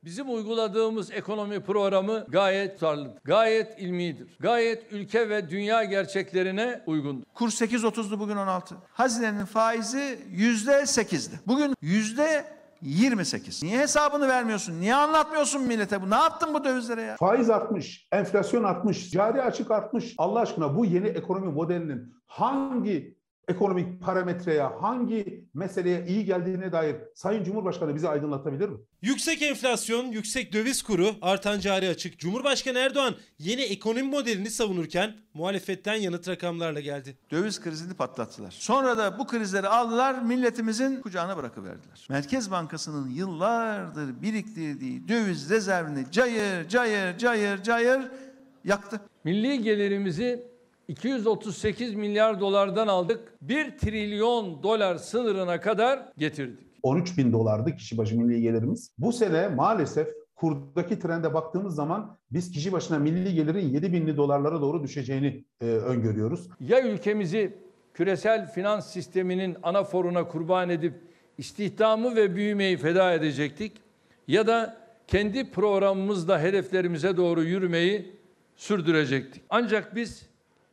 [0.07, 3.21] Bizim uyguladığımız ekonomi programı gayet tutarlıdır.
[3.23, 4.37] Gayet ilmidir.
[4.39, 7.23] Gayet ülke ve dünya gerçeklerine uygundur.
[7.33, 8.75] Kur 8.30'du bugün 16.
[8.93, 11.35] Hazinenin faizi %8'di.
[11.47, 12.45] Bugün yüzde
[12.81, 13.63] 28.
[13.63, 14.81] Niye hesabını vermiyorsun?
[14.81, 16.09] Niye anlatmıyorsun millete bu?
[16.09, 17.15] Ne yaptın bu dövizlere ya?
[17.15, 20.15] Faiz artmış, enflasyon artmış, cari açık artmış.
[20.17, 23.16] Allah aşkına bu yeni ekonomi modelinin hangi
[23.47, 28.77] ekonomik parametreye, hangi meseleye iyi geldiğine dair Sayın Cumhurbaşkanı bizi aydınlatabilir mi?
[29.01, 32.19] Yüksek enflasyon, yüksek döviz kuru, artan cari açık.
[32.19, 37.17] Cumhurbaşkanı Erdoğan yeni ekonomi modelini savunurken muhalefetten yanıt rakamlarla geldi.
[37.31, 38.51] Döviz krizini patlattılar.
[38.51, 42.07] Sonra da bu krizleri aldılar milletimizin kucağına bırakıverdiler.
[42.09, 48.01] Merkez Bankası'nın yıllardır biriktirdiği döviz rezervini cayır cayır cayır cayır
[48.63, 49.01] yaktı.
[49.23, 50.56] Milli gelirimizi
[50.87, 53.33] 238 milyar dolardan aldık.
[53.41, 56.67] 1 trilyon dolar sınırına kadar getirdik.
[56.83, 58.91] 13 bin dolardı kişi başı milli gelirimiz.
[58.97, 64.61] Bu sene maalesef kurdaki trende baktığımız zaman biz kişi başına milli gelirin 7 binli dolarlara
[64.61, 66.49] doğru düşeceğini e, öngörüyoruz.
[66.59, 67.57] Ya ülkemizi
[67.93, 70.93] küresel finans sisteminin anaforuna kurban edip
[71.37, 73.71] istihdamı ve büyümeyi feda edecektik
[74.27, 78.17] ya da kendi programımızla hedeflerimize doğru yürümeyi
[78.55, 79.43] sürdürecektik.
[79.49, 80.26] Ancak biz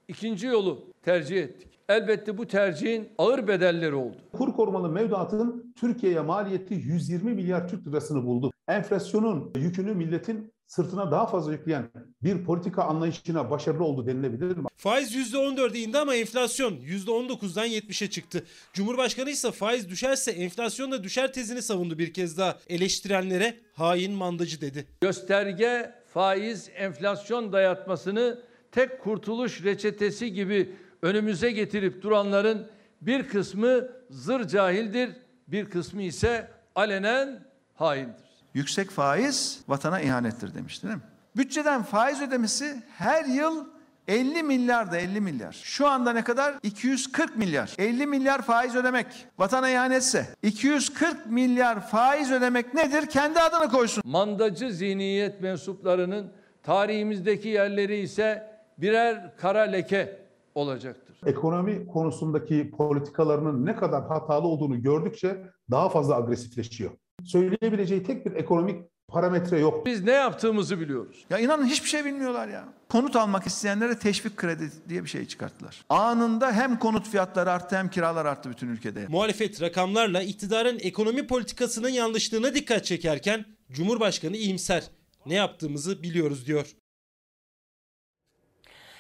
[0.09, 1.69] ikinci yolu tercih ettik.
[1.89, 4.17] Elbette bu tercihin ağır bedelleri oldu.
[4.33, 8.53] Kur korumalı mevduatın Türkiye'ye maliyeti 120 milyar Türk lirasını buldu.
[8.69, 11.91] Enflasyonun yükünü milletin sırtına daha fazla yükleyen
[12.23, 14.65] bir politika anlayışına başarılı oldu denilebilir mi?
[14.77, 18.45] Faiz %14'e indi ama enflasyon %19'dan 70'e çıktı.
[18.73, 22.59] Cumhurbaşkanı ise faiz düşerse enflasyon da düşer tezini savundu bir kez daha.
[22.69, 24.87] Eleştirenlere hain mandacı dedi.
[25.01, 28.41] Gösterge faiz enflasyon dayatmasını
[28.75, 32.67] tek kurtuluş reçetesi gibi önümüze getirip duranların
[33.01, 35.11] bir kısmı zır cahildir,
[35.49, 38.25] bir kısmı ise alenen haindir.
[38.55, 41.03] Yüksek faiz vatana ihanettir demişti değil mi?
[41.37, 43.65] Bütçeden faiz ödemesi her yıl
[44.09, 45.61] 50 milyar da 50 milyar.
[45.63, 46.55] Şu anda ne kadar?
[46.63, 47.75] 240 milyar.
[47.79, 49.07] 50 milyar faiz ödemek
[49.39, 53.07] vatana ihanetse 240 milyar faiz ödemek nedir?
[53.07, 54.03] Kendi adını koysun.
[54.07, 56.33] Mandacı zihniyet mensuplarının
[56.63, 60.19] tarihimizdeki yerleri ise birer kara leke
[60.55, 61.17] olacaktır.
[61.27, 66.91] Ekonomi konusundaki politikalarının ne kadar hatalı olduğunu gördükçe daha fazla agresifleşiyor.
[67.25, 69.87] Söyleyebileceği tek bir ekonomik parametre yok.
[69.87, 71.25] Biz ne yaptığımızı biliyoruz.
[71.31, 72.65] Ya inanın hiçbir şey bilmiyorlar ya.
[72.89, 75.85] Konut almak isteyenlere teşvik kredi diye bir şey çıkarttılar.
[75.89, 79.07] Anında hem konut fiyatları arttı hem kiralar arttı bütün ülkede.
[79.09, 84.85] Muhalefet rakamlarla iktidarın ekonomi politikasının yanlışlığına dikkat çekerken Cumhurbaşkanı iyimser.
[85.27, 86.67] Ne yaptığımızı biliyoruz diyor.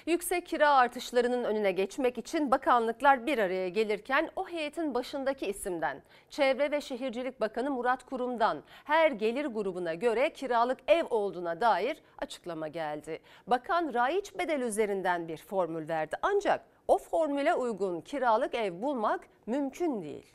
[0.06, 6.70] Yüksek kira artışlarının önüne geçmek için bakanlıklar bir araya gelirken o heyetin başındaki isimden Çevre
[6.70, 13.20] ve Şehircilik Bakanı Murat Kurum'dan her gelir grubuna göre kiralık ev olduğuna dair açıklama geldi.
[13.46, 20.02] Bakan raiç bedel üzerinden bir formül verdi ancak o formüle uygun kiralık ev bulmak mümkün
[20.02, 20.26] değil.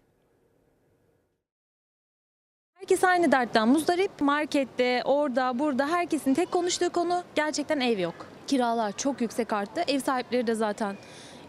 [2.73, 4.21] Herkes aynı dertten muzdarip.
[4.21, 8.38] Markette, orada, burada herkesin tek konuştuğu konu gerçekten ev yok.
[8.49, 9.83] Kiralar çok yüksek arttı.
[9.87, 10.95] Ev sahipleri de zaten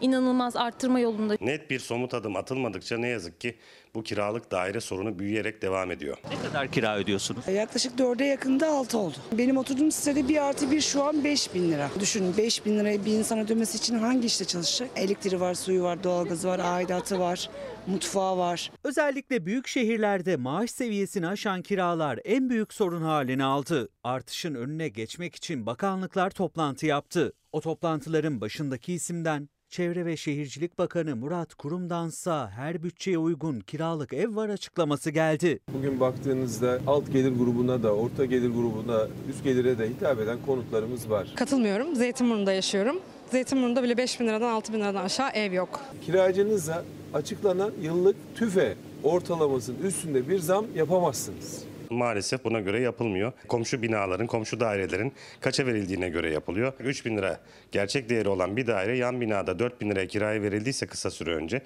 [0.00, 1.36] inanılmaz arttırma yolunda.
[1.40, 3.56] Net bir somut adım atılmadıkça ne yazık ki
[3.94, 6.16] bu kiralık daire sorunu büyüyerek devam ediyor.
[6.30, 7.48] Ne kadar kira ödüyorsunuz?
[7.48, 9.16] Yaklaşık 4'e yakında 6 oldu.
[9.32, 11.90] Benim oturduğum sitede bir artı bir şu an 5 bin lira.
[12.00, 14.90] Düşünün 5 bin lirayı bir insan ödemesi için hangi işte çalışacak?
[14.96, 17.50] Elektriği var, suyu var, doğalgazı var, aidatı var,
[17.86, 18.70] mutfağı var.
[18.84, 23.88] Özellikle büyük şehirlerde maaş seviyesini aşan kiralar en büyük sorun haline aldı.
[24.04, 27.32] Artışın önüne geçmek için bakanlıklar toplantı yaptı.
[27.52, 34.36] O toplantıların başındaki isimden Çevre ve Şehircilik Bakanı Murat Kurum'dansa her bütçeye uygun kiralık ev
[34.36, 35.60] var açıklaması geldi.
[35.74, 41.10] Bugün baktığınızda alt gelir grubuna da, orta gelir grubuna, üst gelire de hitap eden konutlarımız
[41.10, 41.28] var.
[41.36, 41.94] Katılmıyorum.
[41.94, 43.00] Zeytinburnu'nda yaşıyorum.
[43.30, 45.80] Zeytinburnu'nda bile 5 bin liradan 6 bin liradan aşağı ev yok.
[46.06, 51.69] Kiracınıza açıklanan yıllık tüfe ortalamasının üstünde bir zam yapamazsınız.
[51.90, 53.32] Maalesef buna göre yapılmıyor.
[53.48, 56.72] Komşu binaların, komşu dairelerin kaça verildiğine göre yapılıyor.
[56.80, 57.40] 3 bin lira
[57.72, 61.62] gerçek değeri olan bir daire yan binada 4 bin liraya kiraya verildiyse kısa süre önce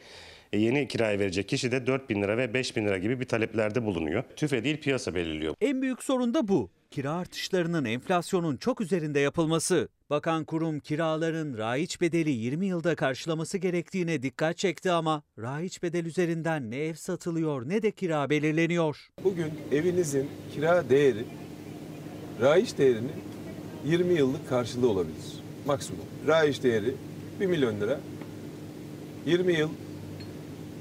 [0.53, 3.85] yeni kiraya verecek kişi de 4 bin lira ve 5 bin lira gibi bir taleplerde
[3.85, 4.25] bulunuyor.
[4.37, 5.55] TÜFE değil piyasa belirliyor.
[5.61, 6.71] En büyük sorun da bu.
[6.91, 9.89] Kira artışlarının enflasyonun çok üzerinde yapılması.
[10.11, 16.71] Bakan kurum kiraların raiç bedeli 20 yılda karşılaması gerektiğine dikkat çekti ama raiç bedel üzerinden
[16.71, 19.09] ne ev satılıyor ne de kira belirleniyor.
[19.25, 21.25] Bugün evinizin kira değeri
[22.41, 23.13] raiç değerinin
[23.85, 25.43] 20 yıllık karşılığı olabilir.
[25.67, 26.05] Maksimum.
[26.27, 26.95] Raiç değeri
[27.41, 28.01] 1 milyon lira.
[29.27, 29.69] 20 yıl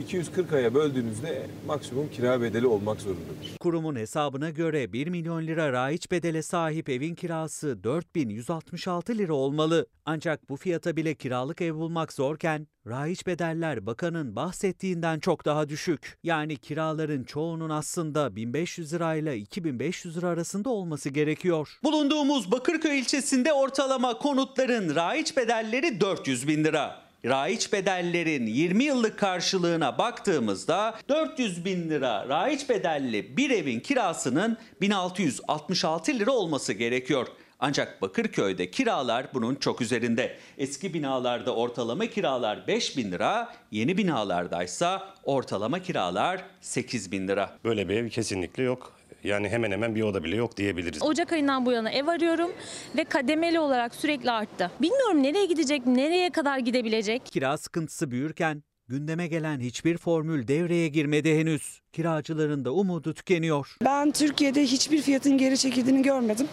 [0.01, 3.57] 240 aya böldüğünüzde maksimum kira bedeli olmak zorundadır.
[3.59, 9.87] Kurumun hesabına göre 1 milyon lira raiç bedele sahip evin kirası 4166 lira olmalı.
[10.05, 16.17] Ancak bu fiyata bile kiralık ev bulmak zorken raiç bedeller bakanın bahsettiğinden çok daha düşük.
[16.23, 21.69] Yani kiraların çoğunun aslında 1500 lirayla 2500 lira arasında olması gerekiyor.
[21.83, 27.02] Bulunduğumuz Bakırköy ilçesinde ortalama konutların raiç bedelleri 400 bin lira.
[27.25, 36.19] Raiç bedellerin 20 yıllık karşılığına baktığımızda 400 bin lira raiç bedelli bir evin kirasının 1666
[36.19, 37.27] lira olması gerekiyor.
[37.59, 40.37] Ancak Bakırköy'de kiralar bunun çok üzerinde.
[40.57, 47.57] Eski binalarda ortalama kiralar 5 bin lira, yeni binalardaysa ortalama kiralar 8 bin lira.
[47.63, 48.93] Böyle bir ev kesinlikle yok.
[49.23, 51.01] Yani hemen hemen bir oda bile yok diyebiliriz.
[51.01, 52.51] Ocak ayından bu yana ev arıyorum
[52.97, 54.71] ve kademeli olarak sürekli arttı.
[54.81, 57.25] Bilmiyorum nereye gidecek, nereye kadar gidebilecek.
[57.25, 61.81] Kira sıkıntısı büyürken gündeme gelen hiçbir formül devreye girmedi henüz.
[61.91, 63.77] Kiracıların da umudu tükeniyor.
[63.85, 66.47] Ben Türkiye'de hiçbir fiyatın geri çekildiğini görmedim.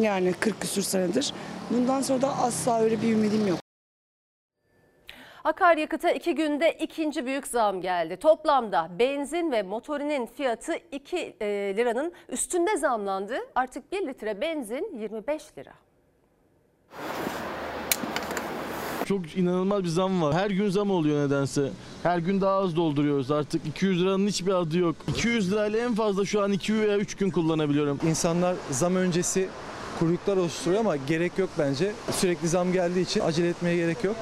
[0.00, 1.32] Yani 40 küsür senedir.
[1.70, 3.58] Bundan sonra da asla öyle bir ümidim yok.
[5.44, 8.16] Akaryakıta iki günde ikinci büyük zam geldi.
[8.16, 11.16] Toplamda benzin ve motorinin fiyatı 2
[11.76, 13.34] liranın üstünde zamlandı.
[13.54, 15.72] Artık 1 litre benzin 25 lira.
[19.04, 20.34] Çok inanılmaz bir zam var.
[20.34, 21.70] Her gün zam oluyor nedense.
[22.02, 23.66] Her gün daha az dolduruyoruz artık.
[23.66, 24.96] 200 liranın hiçbir adı yok.
[25.08, 28.00] 200 lirayla en fazla şu an 2 veya 3 gün kullanabiliyorum.
[28.08, 29.48] İnsanlar zam öncesi
[29.98, 31.92] kuyruklar oluşturuyor ama gerek yok bence.
[32.10, 34.16] Sürekli zam geldiği için acele etmeye gerek yok.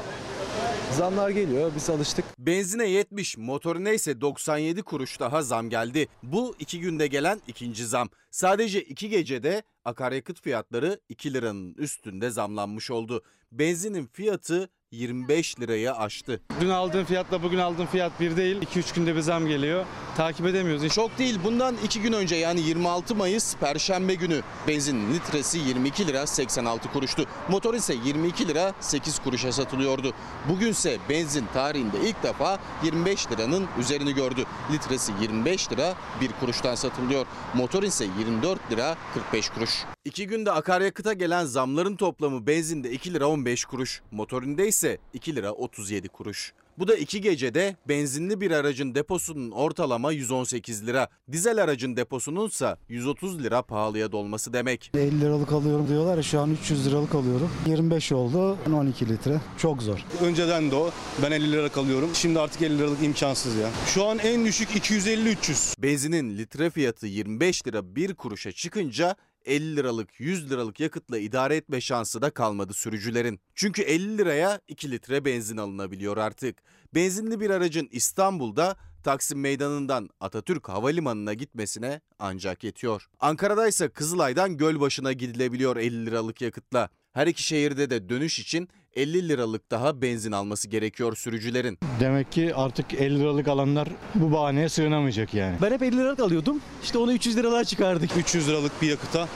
[0.98, 2.24] Zamlar geliyor biz alıştık.
[2.38, 6.08] Benzine 70, motorine ise 97 kuruş daha zam geldi.
[6.22, 8.08] Bu iki günde gelen ikinci zam.
[8.30, 13.22] Sadece iki gecede akaryakıt fiyatları 2 liranın üstünde zamlanmış oldu.
[13.52, 16.40] Benzinin fiyatı 25 lirayı aştı.
[16.60, 18.62] Dün aldığım fiyatla bugün aldığım fiyat bir değil.
[18.62, 19.86] 2-3 günde bir zam geliyor.
[20.16, 20.88] Takip edemiyoruz.
[20.94, 26.26] Çok değil bundan 2 gün önce yani 26 Mayıs Perşembe günü benzin litresi 22 lira
[26.26, 27.24] 86 kuruştu.
[27.48, 30.12] Motor ise 22 lira 8 kuruşa satılıyordu.
[30.48, 34.44] Bugünse benzin tarihinde ilk defa 25 liranın üzerini gördü.
[34.72, 37.26] Litresi 25 lira 1 kuruştan satılıyor.
[37.54, 39.84] Motor ise 24 lira 45 kuruş.
[40.08, 44.02] İki günde akaryakıta gelen zamların toplamı benzinde 2 lira 15 kuruş.
[44.10, 46.52] Motorinde ise 2 lira 37 kuruş.
[46.78, 53.42] Bu da iki gecede benzinli bir aracın deposunun ortalama 118 lira, dizel aracın deposununsa 130
[53.42, 54.90] lira pahalıya dolması demek.
[54.94, 57.50] 50 liralık alıyorum diyorlar ya şu an 300 liralık alıyorum.
[57.66, 59.40] 25 oldu 12 litre.
[59.58, 59.98] Çok zor.
[60.22, 60.90] Önceden de o.
[61.22, 62.10] Ben 50 liralık alıyorum.
[62.14, 63.68] Şimdi artık 50 liralık imkansız ya.
[63.86, 65.82] Şu an en düşük 250-300.
[65.82, 69.16] Benzinin litre fiyatı 25 lira 1 kuruşa çıkınca
[69.48, 73.40] 50 liralık 100 liralık yakıtla idare etme şansı da kalmadı sürücülerin.
[73.54, 76.62] Çünkü 50 liraya 2 litre benzin alınabiliyor artık.
[76.94, 83.08] Benzinli bir aracın İstanbul'da Taksim Meydanı'ndan Atatürk Havalimanı'na gitmesine ancak yetiyor.
[83.20, 86.88] Ankara'da ise Kızılay'dan Gölbaşı'na gidilebiliyor 50 liralık yakıtla.
[87.12, 91.78] Her iki şehirde de dönüş için 50 liralık daha benzin alması gerekiyor sürücülerin.
[92.00, 95.56] Demek ki artık 50 liralık alanlar bu bahaneye sığınamayacak yani.
[95.62, 96.60] Ben hep 50 liralık alıyordum.
[96.82, 98.10] İşte onu 300 liralığa çıkardık.
[98.16, 99.28] 300 liralık bir yakıta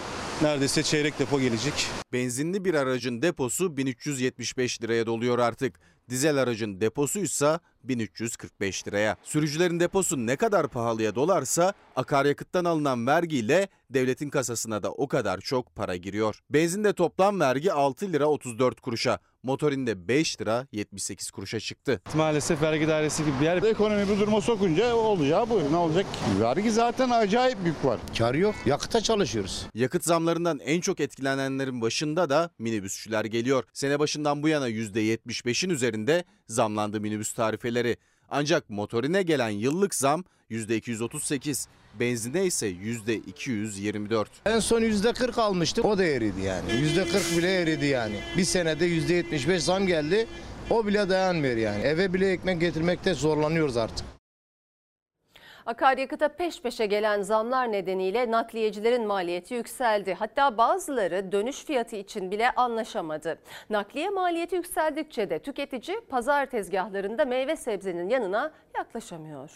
[0.43, 1.75] neredeyse çeyrek depo gelecek.
[2.13, 5.81] Benzinli bir aracın deposu 1375 liraya doluyor artık.
[6.11, 9.17] Dizel aracın deposuysa 1345 liraya.
[9.23, 15.75] Sürücülerin deposu ne kadar pahalıya dolarsa akaryakıttan alınan vergiyle devletin kasasına da o kadar çok
[15.77, 16.39] para giriyor.
[16.51, 22.01] Benzinde toplam vergi 6 lira 34 kuruşa, motorinde 5 lira 78 kuruşa çıktı.
[22.15, 23.63] Maalesef vergi dairesi gibi bir yer.
[23.63, 25.73] Ekonomi bu duruma sokunca olacağı bu.
[25.73, 26.07] Ne olacak?
[26.41, 28.01] Vergi zaten acayip büyük var.
[28.19, 28.55] Kar yok.
[28.67, 29.67] Yakıta çalışıyoruz.
[29.75, 33.65] Yakıt zamlarından en çok etkilenenlerin başında da minibüsçüler geliyor.
[33.73, 37.97] Sene başından bu yana %75'in üzerinde zamlandı minibüs tarifeleri.
[38.35, 41.67] Ancak motorine gelen yıllık zam %238,
[42.01, 44.27] benzine ise %224.
[44.47, 45.85] En son %40 almıştık.
[45.85, 46.71] O da eridi yani.
[46.71, 48.17] %40 bile eridi yani.
[48.37, 50.27] Bir senede %75 zam geldi.
[50.71, 51.83] O bile dayanmıyor yani.
[51.83, 54.07] Eve bile ekmek getirmekte zorlanıyoruz artık.
[55.67, 60.15] Akaryakıta peş peşe gelen zamlar nedeniyle nakliyecilerin maliyeti yükseldi.
[60.15, 63.39] Hatta bazıları dönüş fiyatı için bile anlaşamadı.
[63.71, 69.51] Nakliye maliyeti yükseldikçe de tüketici pazar tezgahlarında meyve sebzenin yanına yaklaşamıyor.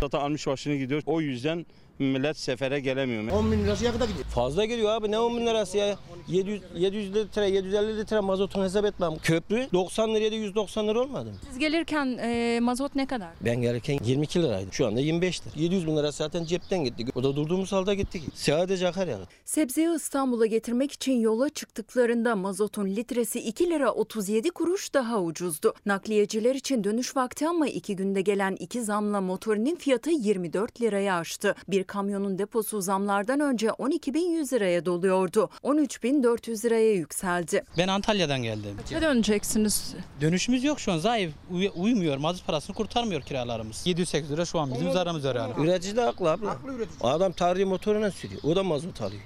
[0.00, 1.02] Zaten almış başını gidiyor.
[1.06, 1.66] O yüzden
[2.00, 3.32] millet sefere gelemiyor.
[3.32, 4.24] 10 bin lirası yakıta gidiyor.
[4.24, 5.96] Fazla geliyor abi ne 10 bin lirası ya.
[6.28, 9.12] 700, 700 litre 750 litre mazotunu hesap etmem.
[9.22, 11.36] Köprü 90 liraya da 190 lira olmadı mı?
[11.48, 13.28] Siz gelirken e, mazot ne kadar?
[13.40, 14.68] Ben gelirken 22 liraydı.
[14.72, 15.52] Şu anda 25 lira.
[15.56, 17.06] 700 bin lira zaten cepten gitti.
[17.14, 18.20] O da durduğumuz halde gitti.
[18.34, 19.28] Sadece akaryakıt.
[19.44, 25.74] Sebzeyi İstanbul'a getirmek için yola çıktıklarında mazotun litresi 2 lira 37 kuruş daha ucuzdu.
[25.86, 31.54] Nakliyeciler için dönüş vakti ama iki günde gelen iki zamla motorinin fiyatı 24 liraya aştı.
[31.68, 35.50] Bir kamyonun deposu zamlardan önce 12.100 liraya doluyordu.
[35.64, 37.64] 13.400 liraya yükseldi.
[37.78, 38.76] Ben Antalya'dan geldim.
[38.90, 39.94] Ne döneceksiniz?
[40.20, 40.98] Dönüşümüz yok şu an.
[40.98, 41.32] Zayıf.
[41.50, 42.16] uy- uymuyor.
[42.16, 43.86] Mazot parasını kurtarmıyor kiralarımız.
[43.86, 45.60] 700-800 lira şu an bizim zararımız herhalde.
[45.60, 46.56] Üretici de haklı abla.
[47.00, 48.40] Adam tarihi motoruna sürüyor.
[48.44, 49.22] O da mazot alıyor.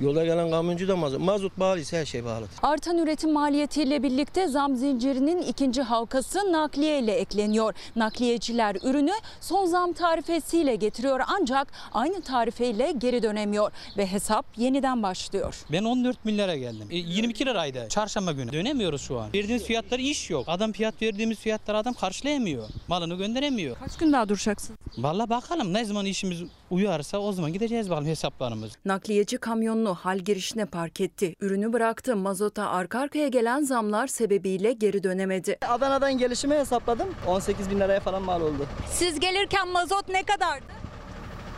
[0.00, 1.20] Yola gelen kamyoncu da mazot.
[1.20, 2.50] Mazot bağlıysa her şey bağlıdır.
[2.62, 7.74] Artan üretim maliyetiyle birlikte zam zincirinin ikinci halkası nakliye ile ekleniyor.
[7.96, 15.64] Nakliyeciler ürünü son zam tarifesiyle getiriyor ancak aynı tarifeyle geri dönemiyor ve hesap yeniden başlıyor.
[15.72, 16.88] Ben 14 milyara geldim.
[16.90, 18.52] E, 22 liraydı çarşamba günü.
[18.52, 19.26] Dönemiyoruz şu an.
[19.34, 20.44] Verdiğimiz fiyatlar iş yok.
[20.48, 22.68] Adam fiyat verdiğimiz fiyatlar adam karşılayamıyor.
[22.88, 23.76] Malını gönderemiyor.
[23.78, 24.78] Kaç gün daha duracaksınız?
[24.98, 28.72] Vallahi bakalım ne zaman işimiz uyarsa o zaman gideceğiz bakalım hesaplarımız.
[28.84, 31.34] Nakliyeci kamyonunu hal girişine park etti.
[31.40, 32.16] Ürünü bıraktı.
[32.16, 35.58] Mazota arka arkaya gelen zamlar sebebiyle geri dönemedi.
[35.68, 37.08] Adana'dan gelişimi hesapladım.
[37.26, 38.66] 18 bin liraya falan mal oldu.
[38.90, 40.64] Siz gelirken mazot ne kadardı?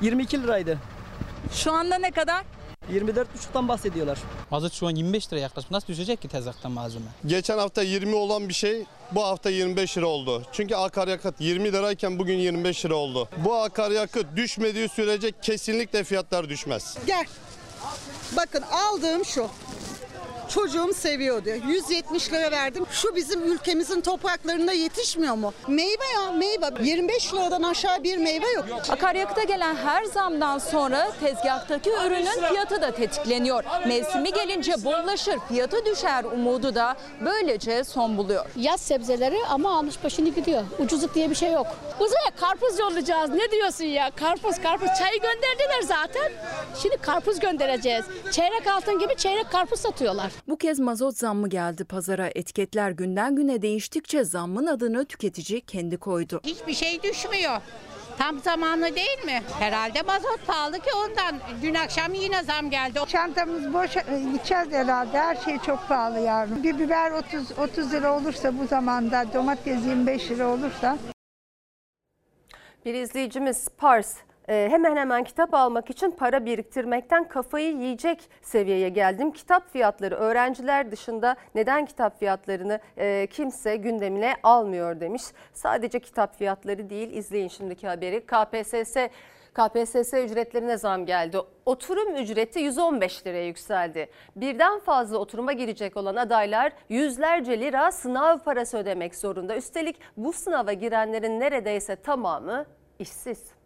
[0.03, 0.79] 22 liraydı.
[1.53, 2.45] Şu anda ne kadar?
[2.91, 4.19] 24,5'tan bahsediyorlar.
[4.51, 5.71] Mazot şu an 25 liraya yaklaşık.
[5.71, 7.05] Nasıl düşecek ki tezgahtan malzeme?
[7.27, 10.43] Geçen hafta 20 olan bir şey bu hafta 25 lira oldu.
[10.53, 13.29] Çünkü akaryakıt 20 lirayken bugün 25 lira oldu.
[13.45, 16.97] Bu akaryakıt düşmediği sürece kesinlikle fiyatlar düşmez.
[17.07, 17.25] Gel.
[18.37, 19.47] Bakın aldığım şu.
[20.55, 21.49] Çocuğum seviyordu.
[21.69, 22.87] 170 lira verdim.
[22.91, 25.53] Şu bizim ülkemizin topraklarında yetişmiyor mu?
[25.69, 26.67] Meyve ya meyve.
[26.83, 28.65] 25 liradan aşağı bir meyve yok.
[28.89, 33.65] Akaryakıta gelen her zamdan sonra tezgahtaki ürünün fiyatı da tetikleniyor.
[33.87, 38.47] Mevsimi gelince bollaşır, fiyatı düşer umudu da böylece son buluyor.
[38.57, 40.63] Yaz sebzeleri ama almış başını gidiyor.
[40.79, 41.67] Ucuzluk diye bir şey yok.
[42.01, 43.31] Uzaya karpuz yollayacağız.
[43.31, 44.11] Ne diyorsun ya?
[44.17, 44.89] Karpuz, karpuz.
[44.99, 46.33] Çayı gönderdiler zaten.
[46.83, 48.05] Şimdi karpuz göndereceğiz.
[48.31, 50.33] Çeyrek altın gibi çeyrek karpuz satıyorlar.
[50.49, 52.31] Bu kez mazot zammı geldi pazara.
[52.35, 56.41] Etiketler günden güne değiştikçe zammın adını tüketici kendi koydu.
[56.45, 57.61] Hiçbir şey düşmüyor.
[58.19, 59.43] Tam zamanlı değil mi?
[59.59, 61.41] Herhalde mazot pahalı ki ondan.
[61.63, 63.01] Dün akşam yine zam geldi.
[63.09, 65.19] Çantamız boş e, gideceğiz herhalde.
[65.19, 66.63] Her şey çok pahalı yavrum.
[66.63, 70.99] Bir biber 30 30 lira olursa bu zamanda domates 25 lira olursa
[72.85, 74.15] Bir izleyicimiz Pars
[74.51, 79.31] hemen hemen kitap almak için para biriktirmekten kafayı yiyecek seviyeye geldim.
[79.31, 85.23] Kitap fiyatları öğrenciler dışında neden kitap fiyatlarını e, kimse gündemine almıyor demiş.
[85.53, 88.27] Sadece kitap fiyatları değil izleyin şimdiki haberi.
[88.27, 88.97] KPSS
[89.55, 91.39] KPSS ücretlerine zam geldi.
[91.67, 94.11] Oturum ücreti 115 liraya yükseldi.
[94.37, 99.57] Birden fazla oturuma girecek olan adaylar yüzlerce lira sınav parası ödemek zorunda.
[99.57, 102.67] Üstelik bu sınava girenlerin neredeyse tamamı
[102.99, 103.60] işsiz.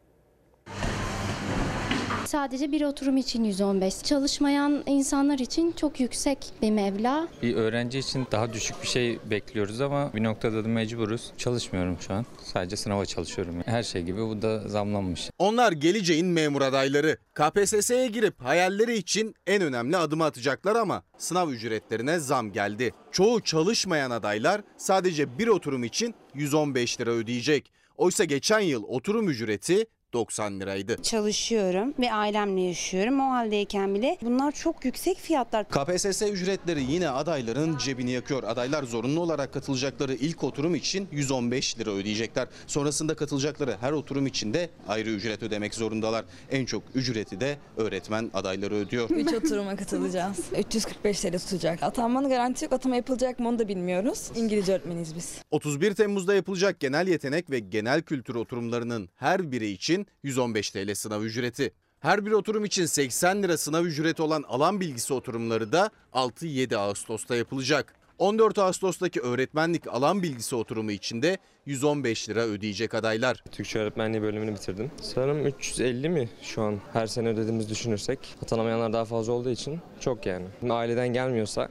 [2.35, 4.03] Sadece bir oturum için 115.
[4.03, 7.29] Çalışmayan insanlar için çok yüksek bir meblağ.
[7.43, 11.33] Bir öğrenci için daha düşük bir şey bekliyoruz ama bir noktada da mecburuz.
[11.39, 12.27] Çalışmıyorum şu an.
[12.43, 13.63] Sadece sınava çalışıyorum.
[13.65, 15.31] Her şey gibi bu da zamlanmış.
[15.39, 17.19] Onlar geleceğin memur adayları.
[17.35, 22.95] KPSS'ye girip hayalleri için en önemli adımı atacaklar ama sınav ücretlerine zam geldi.
[23.13, 27.73] Çoğu çalışmayan adaylar sadece bir oturum için 115 lira ödeyecek.
[27.97, 31.03] Oysa geçen yıl oturum ücreti 90 liraydı.
[31.03, 33.21] Çalışıyorum ve ailemle yaşıyorum.
[33.21, 35.69] O haldeyken bile bunlar çok yüksek fiyatlar.
[35.69, 38.43] KPSS ücretleri yine adayların cebini yakıyor.
[38.43, 42.49] Adaylar zorunlu olarak katılacakları ilk oturum için 115 lira ödeyecekler.
[42.67, 46.25] Sonrasında katılacakları her oturum için de ayrı ücret ödemek zorundalar.
[46.51, 49.11] En çok ücreti de öğretmen adayları ödüyor.
[49.11, 50.39] 3 oturuma katılacağız.
[50.59, 51.83] 345 TL tutacak.
[51.83, 52.73] Atanmanın garantisi yok.
[52.73, 54.31] Atama yapılacak mı onu da bilmiyoruz.
[54.37, 55.39] İngilizce öğretmeniyiz biz.
[55.51, 61.23] 31 Temmuz'da yapılacak genel yetenek ve genel kültür oturumlarının her biri için 115 TL sınav
[61.23, 61.73] ücreti.
[62.01, 67.37] Her bir oturum için 80 lira sınav ücreti olan alan bilgisi oturumları da 6-7 Ağustos'ta
[67.37, 67.95] yapılacak.
[68.19, 73.45] 14 Ağustos'taki öğretmenlik alan bilgisi oturumu için de 115 lira ödeyecek adaylar.
[73.53, 74.91] Türkçe öğretmenliği bölümünü bitirdim.
[75.03, 78.19] Sanırım 350 mi şu an her sene ödediğimizi düşünürsek.
[78.43, 80.47] Atanamayanlar daha fazla olduğu için çok yani.
[80.71, 81.69] Aileden gelmiyorsa,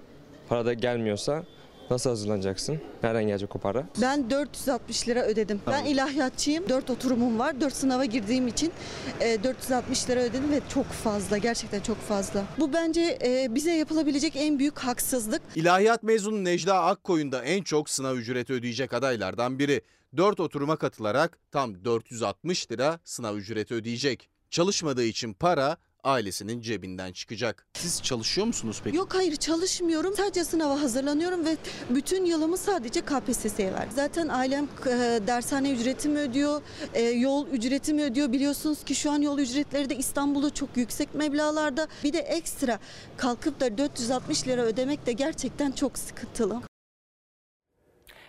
[0.50, 1.44] para da gelmiyorsa
[1.90, 2.80] Nasıl hazırlanacaksın?
[3.04, 3.84] Nereden gelecek o para?
[4.02, 5.62] Ben 460 lira ödedim.
[5.68, 6.70] Ben ilahiyatçıyım.
[6.70, 7.62] 4 oturumum var.
[7.62, 8.72] 4 sınava girdiğim için
[9.20, 11.38] e, 460 lira ödedim ve çok fazla.
[11.38, 12.44] Gerçekten çok fazla.
[12.60, 15.42] Bu bence e, bize yapılabilecek en büyük haksızlık.
[15.56, 19.82] İlahiyat mezunu Necla Akkoyun da en çok sınav ücreti ödeyecek adaylardan biri.
[20.18, 24.30] 4 oturuma katılarak tam 460 lira sınav ücreti ödeyecek.
[24.50, 27.66] Çalışmadığı için para ailesinin cebinden çıkacak.
[27.74, 28.98] Siz çalışıyor musunuz peki?
[28.98, 30.14] Yok hayır çalışmıyorum.
[30.18, 31.58] Sadece sınava hazırlanıyorum ve
[31.90, 33.92] bütün yılımı sadece KPSS'ye verdim.
[33.96, 34.90] Zaten ailem e,
[35.28, 36.62] dershane ücretimi ödüyor,
[36.94, 38.32] e, yol ücretimi ödüyor.
[38.32, 41.88] Biliyorsunuz ki şu an yol ücretleri de İstanbul'da çok yüksek meblağlarda.
[42.04, 42.80] Bir de ekstra
[43.18, 46.62] kalkıp da 460 lira ödemek de gerçekten çok sıkıntılı.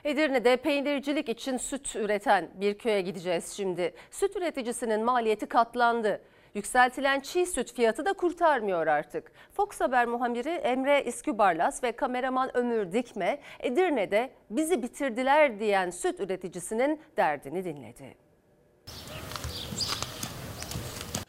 [0.05, 3.95] Edirne'de peynircilik için süt üreten bir köye gideceğiz şimdi.
[4.11, 6.20] Süt üreticisinin maliyeti katlandı.
[6.55, 9.32] Yükseltilen çiğ süt fiyatı da kurtarmıyor artık.
[9.52, 17.00] Fox Haber muhabiri Emre İskübarlas ve kameraman Ömür Dikme Edirne'de bizi bitirdiler diyen süt üreticisinin
[17.16, 18.16] derdini dinledi.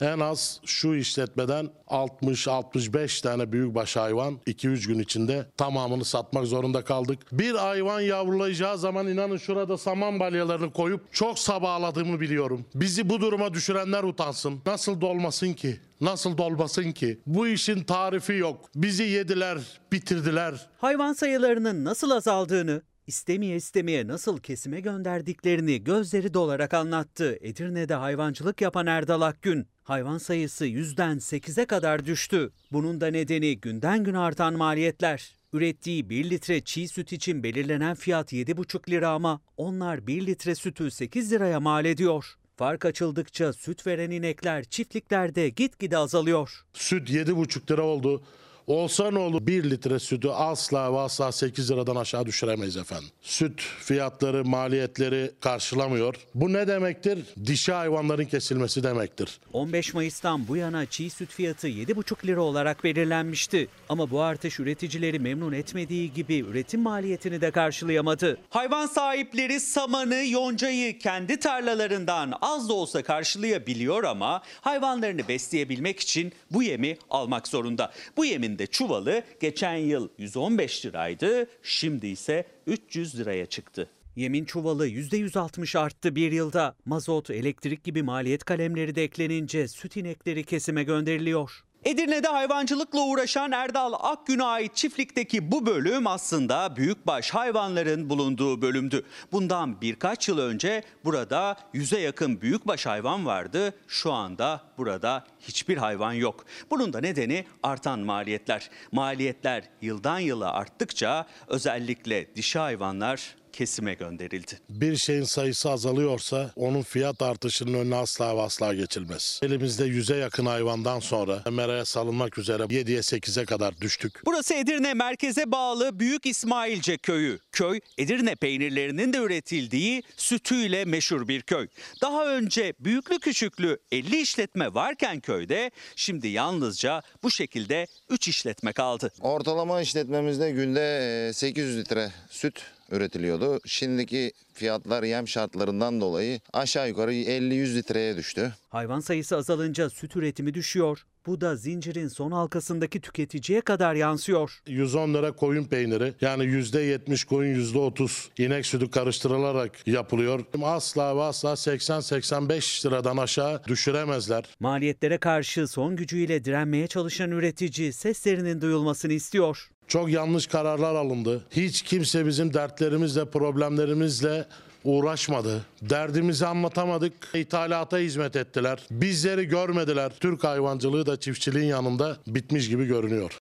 [0.02, 7.20] En az şu işletmeden 60-65 tane büyükbaş hayvan 2-3 gün içinde tamamını satmak zorunda kaldık.
[7.32, 12.66] Bir hayvan yavrulayacağı zaman inanın şurada saman balyalarını koyup çok sabahladığımı biliyorum.
[12.76, 14.62] Bizi bu duruma düşürenler utansın.
[14.66, 15.80] Nasıl dolmasın ki?
[16.02, 17.20] Nasıl dolmasın ki?
[17.28, 18.70] Bu işin tarifi yok.
[18.76, 19.58] Bizi yediler,
[19.92, 20.68] bitirdiler.
[20.78, 27.38] Hayvan sayılarının nasıl azaldığını, istemeye istemeye nasıl kesime gönderdiklerini gözleri dolarak anlattı.
[27.42, 29.68] Edirne'de hayvancılık yapan Erdal Akgün.
[29.86, 32.52] Hayvan sayısı yüzden 8'e kadar düştü.
[32.72, 35.36] Bunun da nedeni günden gün artan maliyetler.
[35.54, 40.92] Ürettiği 1 litre çiğ süt için belirlenen fiyat 7,5 lira ama onlar 1 litre sütü
[40.92, 42.26] 8 liraya mal ediyor.
[42.56, 46.66] Fark açıldıkça süt veren inekler çiftliklerde gitgide azalıyor.
[46.74, 48.24] Süt 7,5 lira oldu.
[48.68, 53.10] Olsa ne olur 1 litre sütü asla ve asla 8 liradan aşağı düşüremeyiz efendim.
[53.22, 56.16] Süt fiyatları, maliyetleri karşılamıyor.
[56.36, 57.20] Bu ne demektir?
[57.46, 59.40] Dişi hayvanların kesilmesi demektir.
[59.54, 63.68] 15 Mayıs'tan bu yana çiğ süt fiyatı 7,5 lira olarak belirlenmişti.
[63.90, 68.38] Ama bu artış üreticileri memnun etmediği gibi üretim maliyetini de karşılayamadı.
[68.50, 76.64] Hayvan sahipleri samanı, yoncayı kendi tarlalarından az da olsa karşılayabiliyor ama hayvanlarını besleyebilmek için bu
[76.64, 77.92] yemi almak zorunda.
[78.18, 83.90] Bu yemin de çuvalı geçen yıl 115 liraydı, şimdi ise 300 liraya çıktı.
[84.16, 86.76] Yemin çuvalı %160 arttı bir yılda.
[86.86, 91.64] Mazot, elektrik gibi maliyet kalemleri de eklenince süt inekleri kesime gönderiliyor.
[91.86, 99.06] Edirne'de hayvancılıkla uğraşan Erdal Akgün'e ait çiftlikteki bu bölüm aslında büyükbaş hayvanların bulunduğu bölümdü.
[99.32, 103.74] Bundan birkaç yıl önce burada yüze yakın büyükbaş hayvan vardı.
[103.88, 106.46] Şu anda burada hiçbir hayvan yok.
[106.72, 108.70] Bunun da nedeni artan maliyetler.
[108.92, 114.60] Maliyetler yıldan yıla arttıkça özellikle dişi hayvanlar kesime gönderildi.
[114.70, 119.40] Bir şeyin sayısı azalıyorsa onun fiyat artışının önüne asla ve asla geçilmez.
[119.44, 124.22] Elimizde yüze yakın hayvandan sonra meraya salınmak üzere 7'ye 8'e kadar düştük.
[124.26, 127.40] Burası Edirne merkeze bağlı Büyük İsmailce köyü.
[127.52, 131.68] Köy Edirne peynirlerinin de üretildiği sütüyle meşhur bir köy.
[132.02, 139.12] Daha önce büyüklü küçüklü 50 işletme varken köyde şimdi yalnızca bu şekilde 3 işletme kaldı.
[139.22, 143.60] Ortalama işletmemizde günde e, 800 litre süt üretiliyordu.
[143.66, 148.54] Şimdiki fiyatlar yem şartlarından dolayı aşağı yukarı 50-100 litreye düştü.
[148.70, 151.06] Hayvan sayısı azalınca süt üretimi düşüyor.
[151.28, 154.60] Bu da zincirin son halkasındaki tüketiciye kadar yansıyor.
[154.68, 160.46] 110 lira koyun peyniri yani %70 koyun %30 inek sütü karıştırılarak yapılıyor.
[160.64, 164.46] Asla ve asla 80-85 liradan aşağı düşüremezler.
[164.60, 169.70] Maliyetlere karşı son gücüyle direnmeye çalışan üretici seslerinin duyulmasını istiyor.
[169.88, 171.46] Çok yanlış kararlar alındı.
[171.52, 174.46] Hiç kimse bizim dertlerimizle, problemlerimizle
[174.86, 175.66] uğraşmadı.
[175.82, 177.14] Derdimizi anlatamadık.
[177.34, 178.88] İthalata hizmet ettiler.
[178.92, 180.12] Bizleri görmediler.
[180.20, 183.38] Türk hayvancılığı da çiftçiliğin yanında bitmiş gibi görünüyor.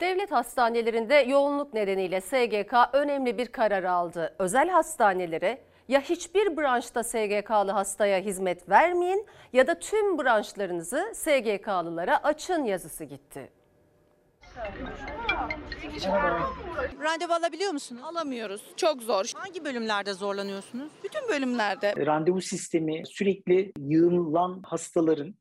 [0.00, 4.34] Devlet hastanelerinde yoğunluk nedeniyle SGK önemli bir karar aldı.
[4.38, 5.58] Özel hastanelere
[5.88, 13.50] ya hiçbir branşta SGK'lı hastaya hizmet vermeyin ya da tüm branşlarınızı SGK'lılara açın yazısı gitti.
[17.02, 18.02] Randevu alabiliyor musunuz?
[18.04, 18.62] Alamıyoruz.
[18.76, 19.32] Çok zor.
[19.34, 20.92] Hangi bölümlerde zorlanıyorsunuz?
[21.04, 22.06] Bütün bölümlerde.
[22.06, 25.34] Randevu sistemi sürekli yığılan hastaların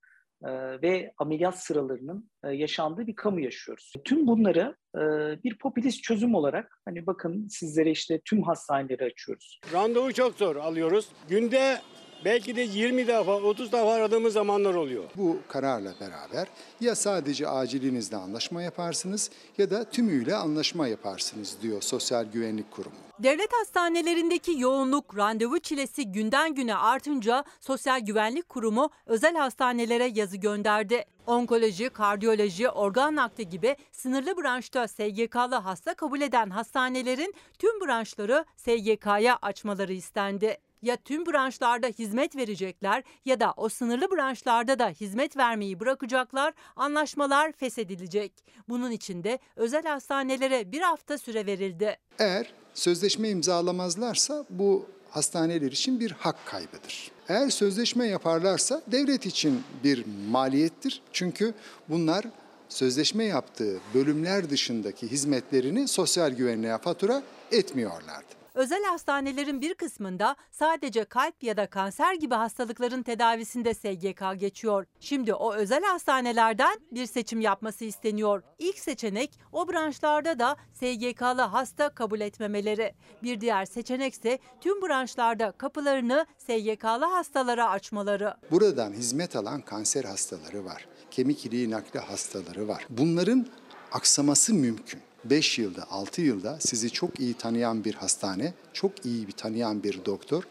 [0.44, 3.94] e, ve ameliyat sıralarının e, yaşandığı bir kamu yaşıyoruz.
[4.06, 5.02] Tüm bunları e,
[5.44, 9.60] bir popülist çözüm olarak hani bakın sizlere işte tüm hastaneleri açıyoruz.
[9.74, 11.10] Randevu çok zor alıyoruz.
[11.30, 11.78] Günde
[12.26, 15.04] belki de 20 defa 30 defa aradığımız zamanlar oluyor.
[15.16, 16.48] Bu kararla beraber
[16.82, 22.96] ya sadece acilinizle anlaşma yaparsınız ya da tümüyle anlaşma yaparsınız diyor Sosyal Güvenlik Kurumu.
[23.20, 31.06] Devlet hastanelerindeki yoğunluk, randevu çilesi günden güne artınca Sosyal Güvenlik Kurumu özel hastanelere yazı gönderdi.
[31.28, 39.38] Onkoloji, kardiyoloji, organ nakli gibi sınırlı branşta SGK'lı hasta kabul eden hastanelerin tüm branşları SGK'ya
[39.42, 40.58] açmaları istendi.
[40.82, 47.52] Ya tüm branşlarda hizmet verecekler ya da o sınırlı branşlarda da hizmet vermeyi bırakacaklar, anlaşmalar
[47.52, 48.32] feshedilecek.
[48.70, 51.98] Bunun için de özel hastanelere bir hafta süre verildi.
[52.20, 57.12] Eğer sözleşme imzalamazlarsa bu hastaneler için bir hak kaybıdır.
[57.30, 61.02] Eğer sözleşme yaparlarsa devlet için bir maliyettir.
[61.14, 61.54] Çünkü
[61.90, 62.26] bunlar
[62.70, 68.45] sözleşme yaptığı bölümler dışındaki hizmetlerini sosyal güvenliğe fatura etmiyorlardı.
[68.56, 74.86] Özel hastanelerin bir kısmında sadece kalp ya da kanser gibi hastalıkların tedavisinde SGK geçiyor.
[75.00, 78.44] Şimdi o özel hastanelerden bir seçim yapması isteniyor.
[78.60, 82.94] İlk seçenek o branşlarda da SGK'lı hasta kabul etmemeleri.
[83.24, 88.34] Bir diğer seçenek ise tüm branşlarda kapılarını SGK'lı hastalara açmaları.
[88.52, 90.88] Buradan hizmet alan kanser hastaları var.
[91.12, 92.88] Kemik iliği nakli hastaları var.
[92.90, 93.48] Bunların
[93.92, 95.02] aksaması mümkün.
[95.30, 100.06] 5 yılda, 6 yılda sizi çok iyi tanıyan bir hastane, çok iyi bir tanıyan bir
[100.06, 100.44] doktor.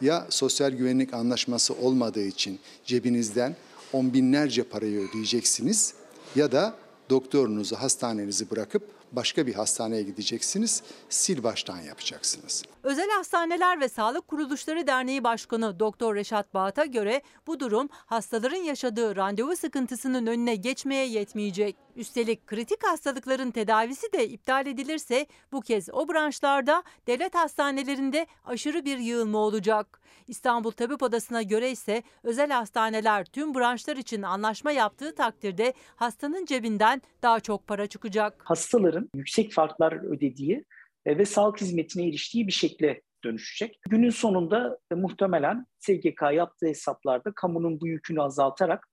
[0.00, 3.56] Ya sosyal güvenlik anlaşması olmadığı için cebinizden
[3.92, 5.94] on binlerce parayı ödeyeceksiniz
[6.36, 6.74] ya da
[7.10, 8.82] doktorunuzu, hastanenizi bırakıp
[9.12, 10.82] başka bir hastaneye gideceksiniz,
[11.20, 12.62] sil baştan yapacaksınız.
[12.82, 19.16] Özel Hastaneler ve Sağlık Kuruluşları Derneği Başkanı Doktor Reşat Bağat'a göre bu durum hastaların yaşadığı
[19.16, 21.76] randevu sıkıntısının önüne geçmeye yetmeyecek.
[21.96, 28.98] Üstelik kritik hastalıkların tedavisi de iptal edilirse bu kez o branşlarda devlet hastanelerinde aşırı bir
[28.98, 30.01] yığılma olacak.
[30.32, 37.02] İstanbul Tabip Odası'na göre ise özel hastaneler tüm branşlar için anlaşma yaptığı takdirde hastanın cebinden
[37.22, 38.42] daha çok para çıkacak.
[38.44, 40.64] Hastaların yüksek farklar ödediği
[41.06, 43.80] e, ve sağlık hizmetine eriştiği bir şekle dönüşecek.
[43.88, 48.88] Günün sonunda e, muhtemelen SGK yaptığı hesaplarda kamunun bu yükünü azaltarak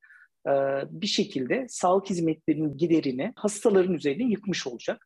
[0.48, 0.52] e,
[0.90, 5.06] bir şekilde sağlık hizmetlerinin giderini hastaların üzerine yıkmış olacak.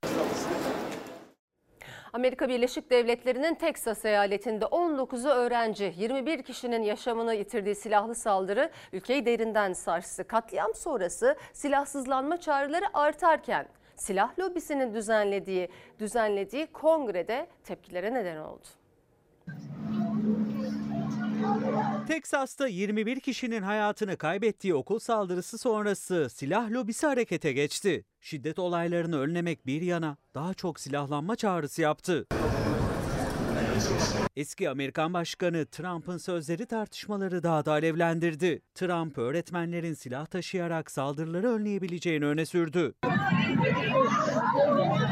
[2.13, 9.73] Amerika Birleşik Devletleri'nin Teksas eyaletinde 19'u öğrenci, 21 kişinin yaşamını yitirdiği silahlı saldırı ülkeyi derinden
[9.73, 10.27] sarstı.
[10.27, 18.67] Katliam sonrası silahsızlanma çağrıları artarken silah lobisinin düzenlediği düzenlediği kongrede tepkilere neden oldu.
[22.07, 28.05] Teksas'ta 21 kişinin hayatını kaybettiği okul saldırısı sonrası silah lobisi harekete geçti.
[28.21, 32.27] Şiddet olaylarını önlemek bir yana daha çok silahlanma çağrısı yaptı.
[34.35, 38.61] Eski Amerikan Başkanı Trump'ın sözleri tartışmaları daha da alevlendirdi.
[38.75, 42.93] Trump öğretmenlerin silah taşıyarak saldırıları önleyebileceğini öne sürdü.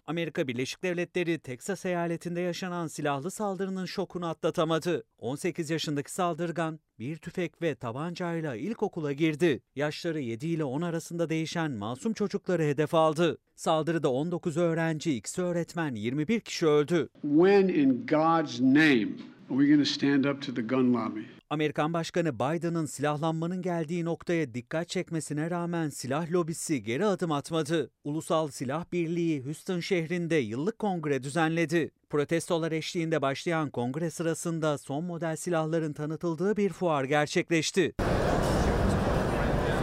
[0.08, 5.04] Amerika Birleşik Devletleri Teksas eyaletinde yaşanan silahlı saldırının şokunu atlatamadı.
[5.18, 9.62] 18 yaşındaki saldırgan bir tüfek ve tabancayla ilkokula girdi.
[9.76, 13.38] Yaşları 7 ile 10 arasında değişen masum çocukları hedef aldı.
[13.56, 17.10] Saldırıda 19 öğrenci, ikisi öğretmen, 21 kişi öldü.
[17.22, 19.08] When in God's name
[19.50, 21.41] are we going to stand up to the gun lobby?
[21.52, 27.92] Amerikan Başkanı Biden'ın silahlanmanın geldiği noktaya dikkat çekmesine rağmen silah lobisi geri adım atmadı.
[28.04, 31.92] Ulusal Silah Birliği Houston şehrinde yıllık kongre düzenledi.
[32.10, 37.94] Protestolar eşliğinde başlayan kongre sırasında son model silahların tanıtıldığı bir fuar gerçekleşti.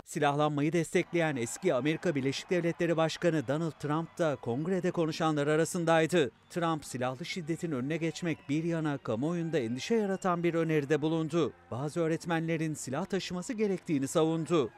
[0.09, 6.31] Silahlanmayı destekleyen eski Amerika Birleşik Devletleri Başkanı Donald Trump da kongrede konuşanlar arasındaydı.
[6.51, 11.53] Trump silahlı şiddetin önüne geçmek bir yana kamuoyunda endişe yaratan bir öneride bulundu.
[11.71, 14.71] Bazı öğretmenlerin silah taşıması gerektiğini savundu.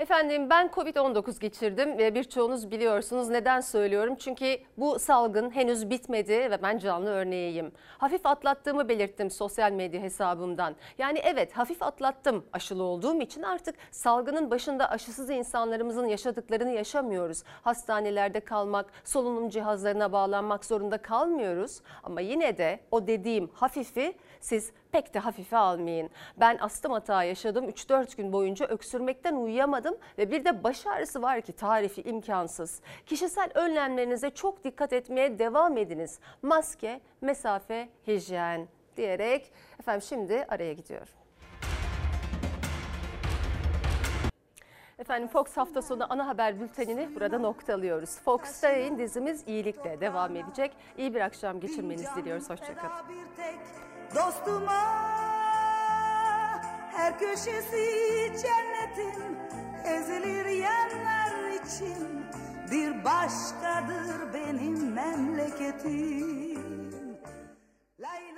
[0.00, 3.28] Efendim ben Covid-19 geçirdim ve birçoğunuz biliyorsunuz.
[3.28, 4.14] Neden söylüyorum?
[4.18, 7.72] Çünkü bu salgın henüz bitmedi ve ben canlı örneğiyim.
[7.98, 10.76] Hafif atlattığımı belirttim sosyal medya hesabımdan.
[10.98, 17.42] Yani evet hafif atlattım aşılı olduğum için artık salgının başında aşısız insanlarımızın yaşadıklarını yaşamıyoruz.
[17.62, 21.80] Hastanelerde kalmak, solunum cihazlarına bağlanmak zorunda kalmıyoruz.
[22.02, 26.10] Ama yine de o dediğim hafifi siz pek de hafife almayın.
[26.36, 27.68] Ben astım hata yaşadım.
[27.68, 32.80] 3-4 gün boyunca öksürmekten uyuyamadım ve bir de baş ağrısı var ki tarifi imkansız.
[33.06, 36.18] Kişisel önlemlerinize çok dikkat etmeye devam ediniz.
[36.42, 41.12] Maske, mesafe, hijyen diyerek efendim şimdi araya gidiyorum.
[44.98, 48.18] Efendim Fox hafta sonu ana haber bültenini burada noktalıyoruz.
[48.18, 50.72] Fox'ta yayın dizimiz iyilikle devam edecek.
[50.98, 52.50] İyi bir akşam geçirmenizi diliyoruz.
[52.50, 52.92] Hoşçakalın.
[54.14, 55.10] Dostuma
[56.92, 57.86] her köşesi
[58.42, 59.38] cennetin
[59.84, 62.26] ezilir yerler için
[62.70, 66.90] bir başkadır benim memleketim.
[68.00, 68.29] Lay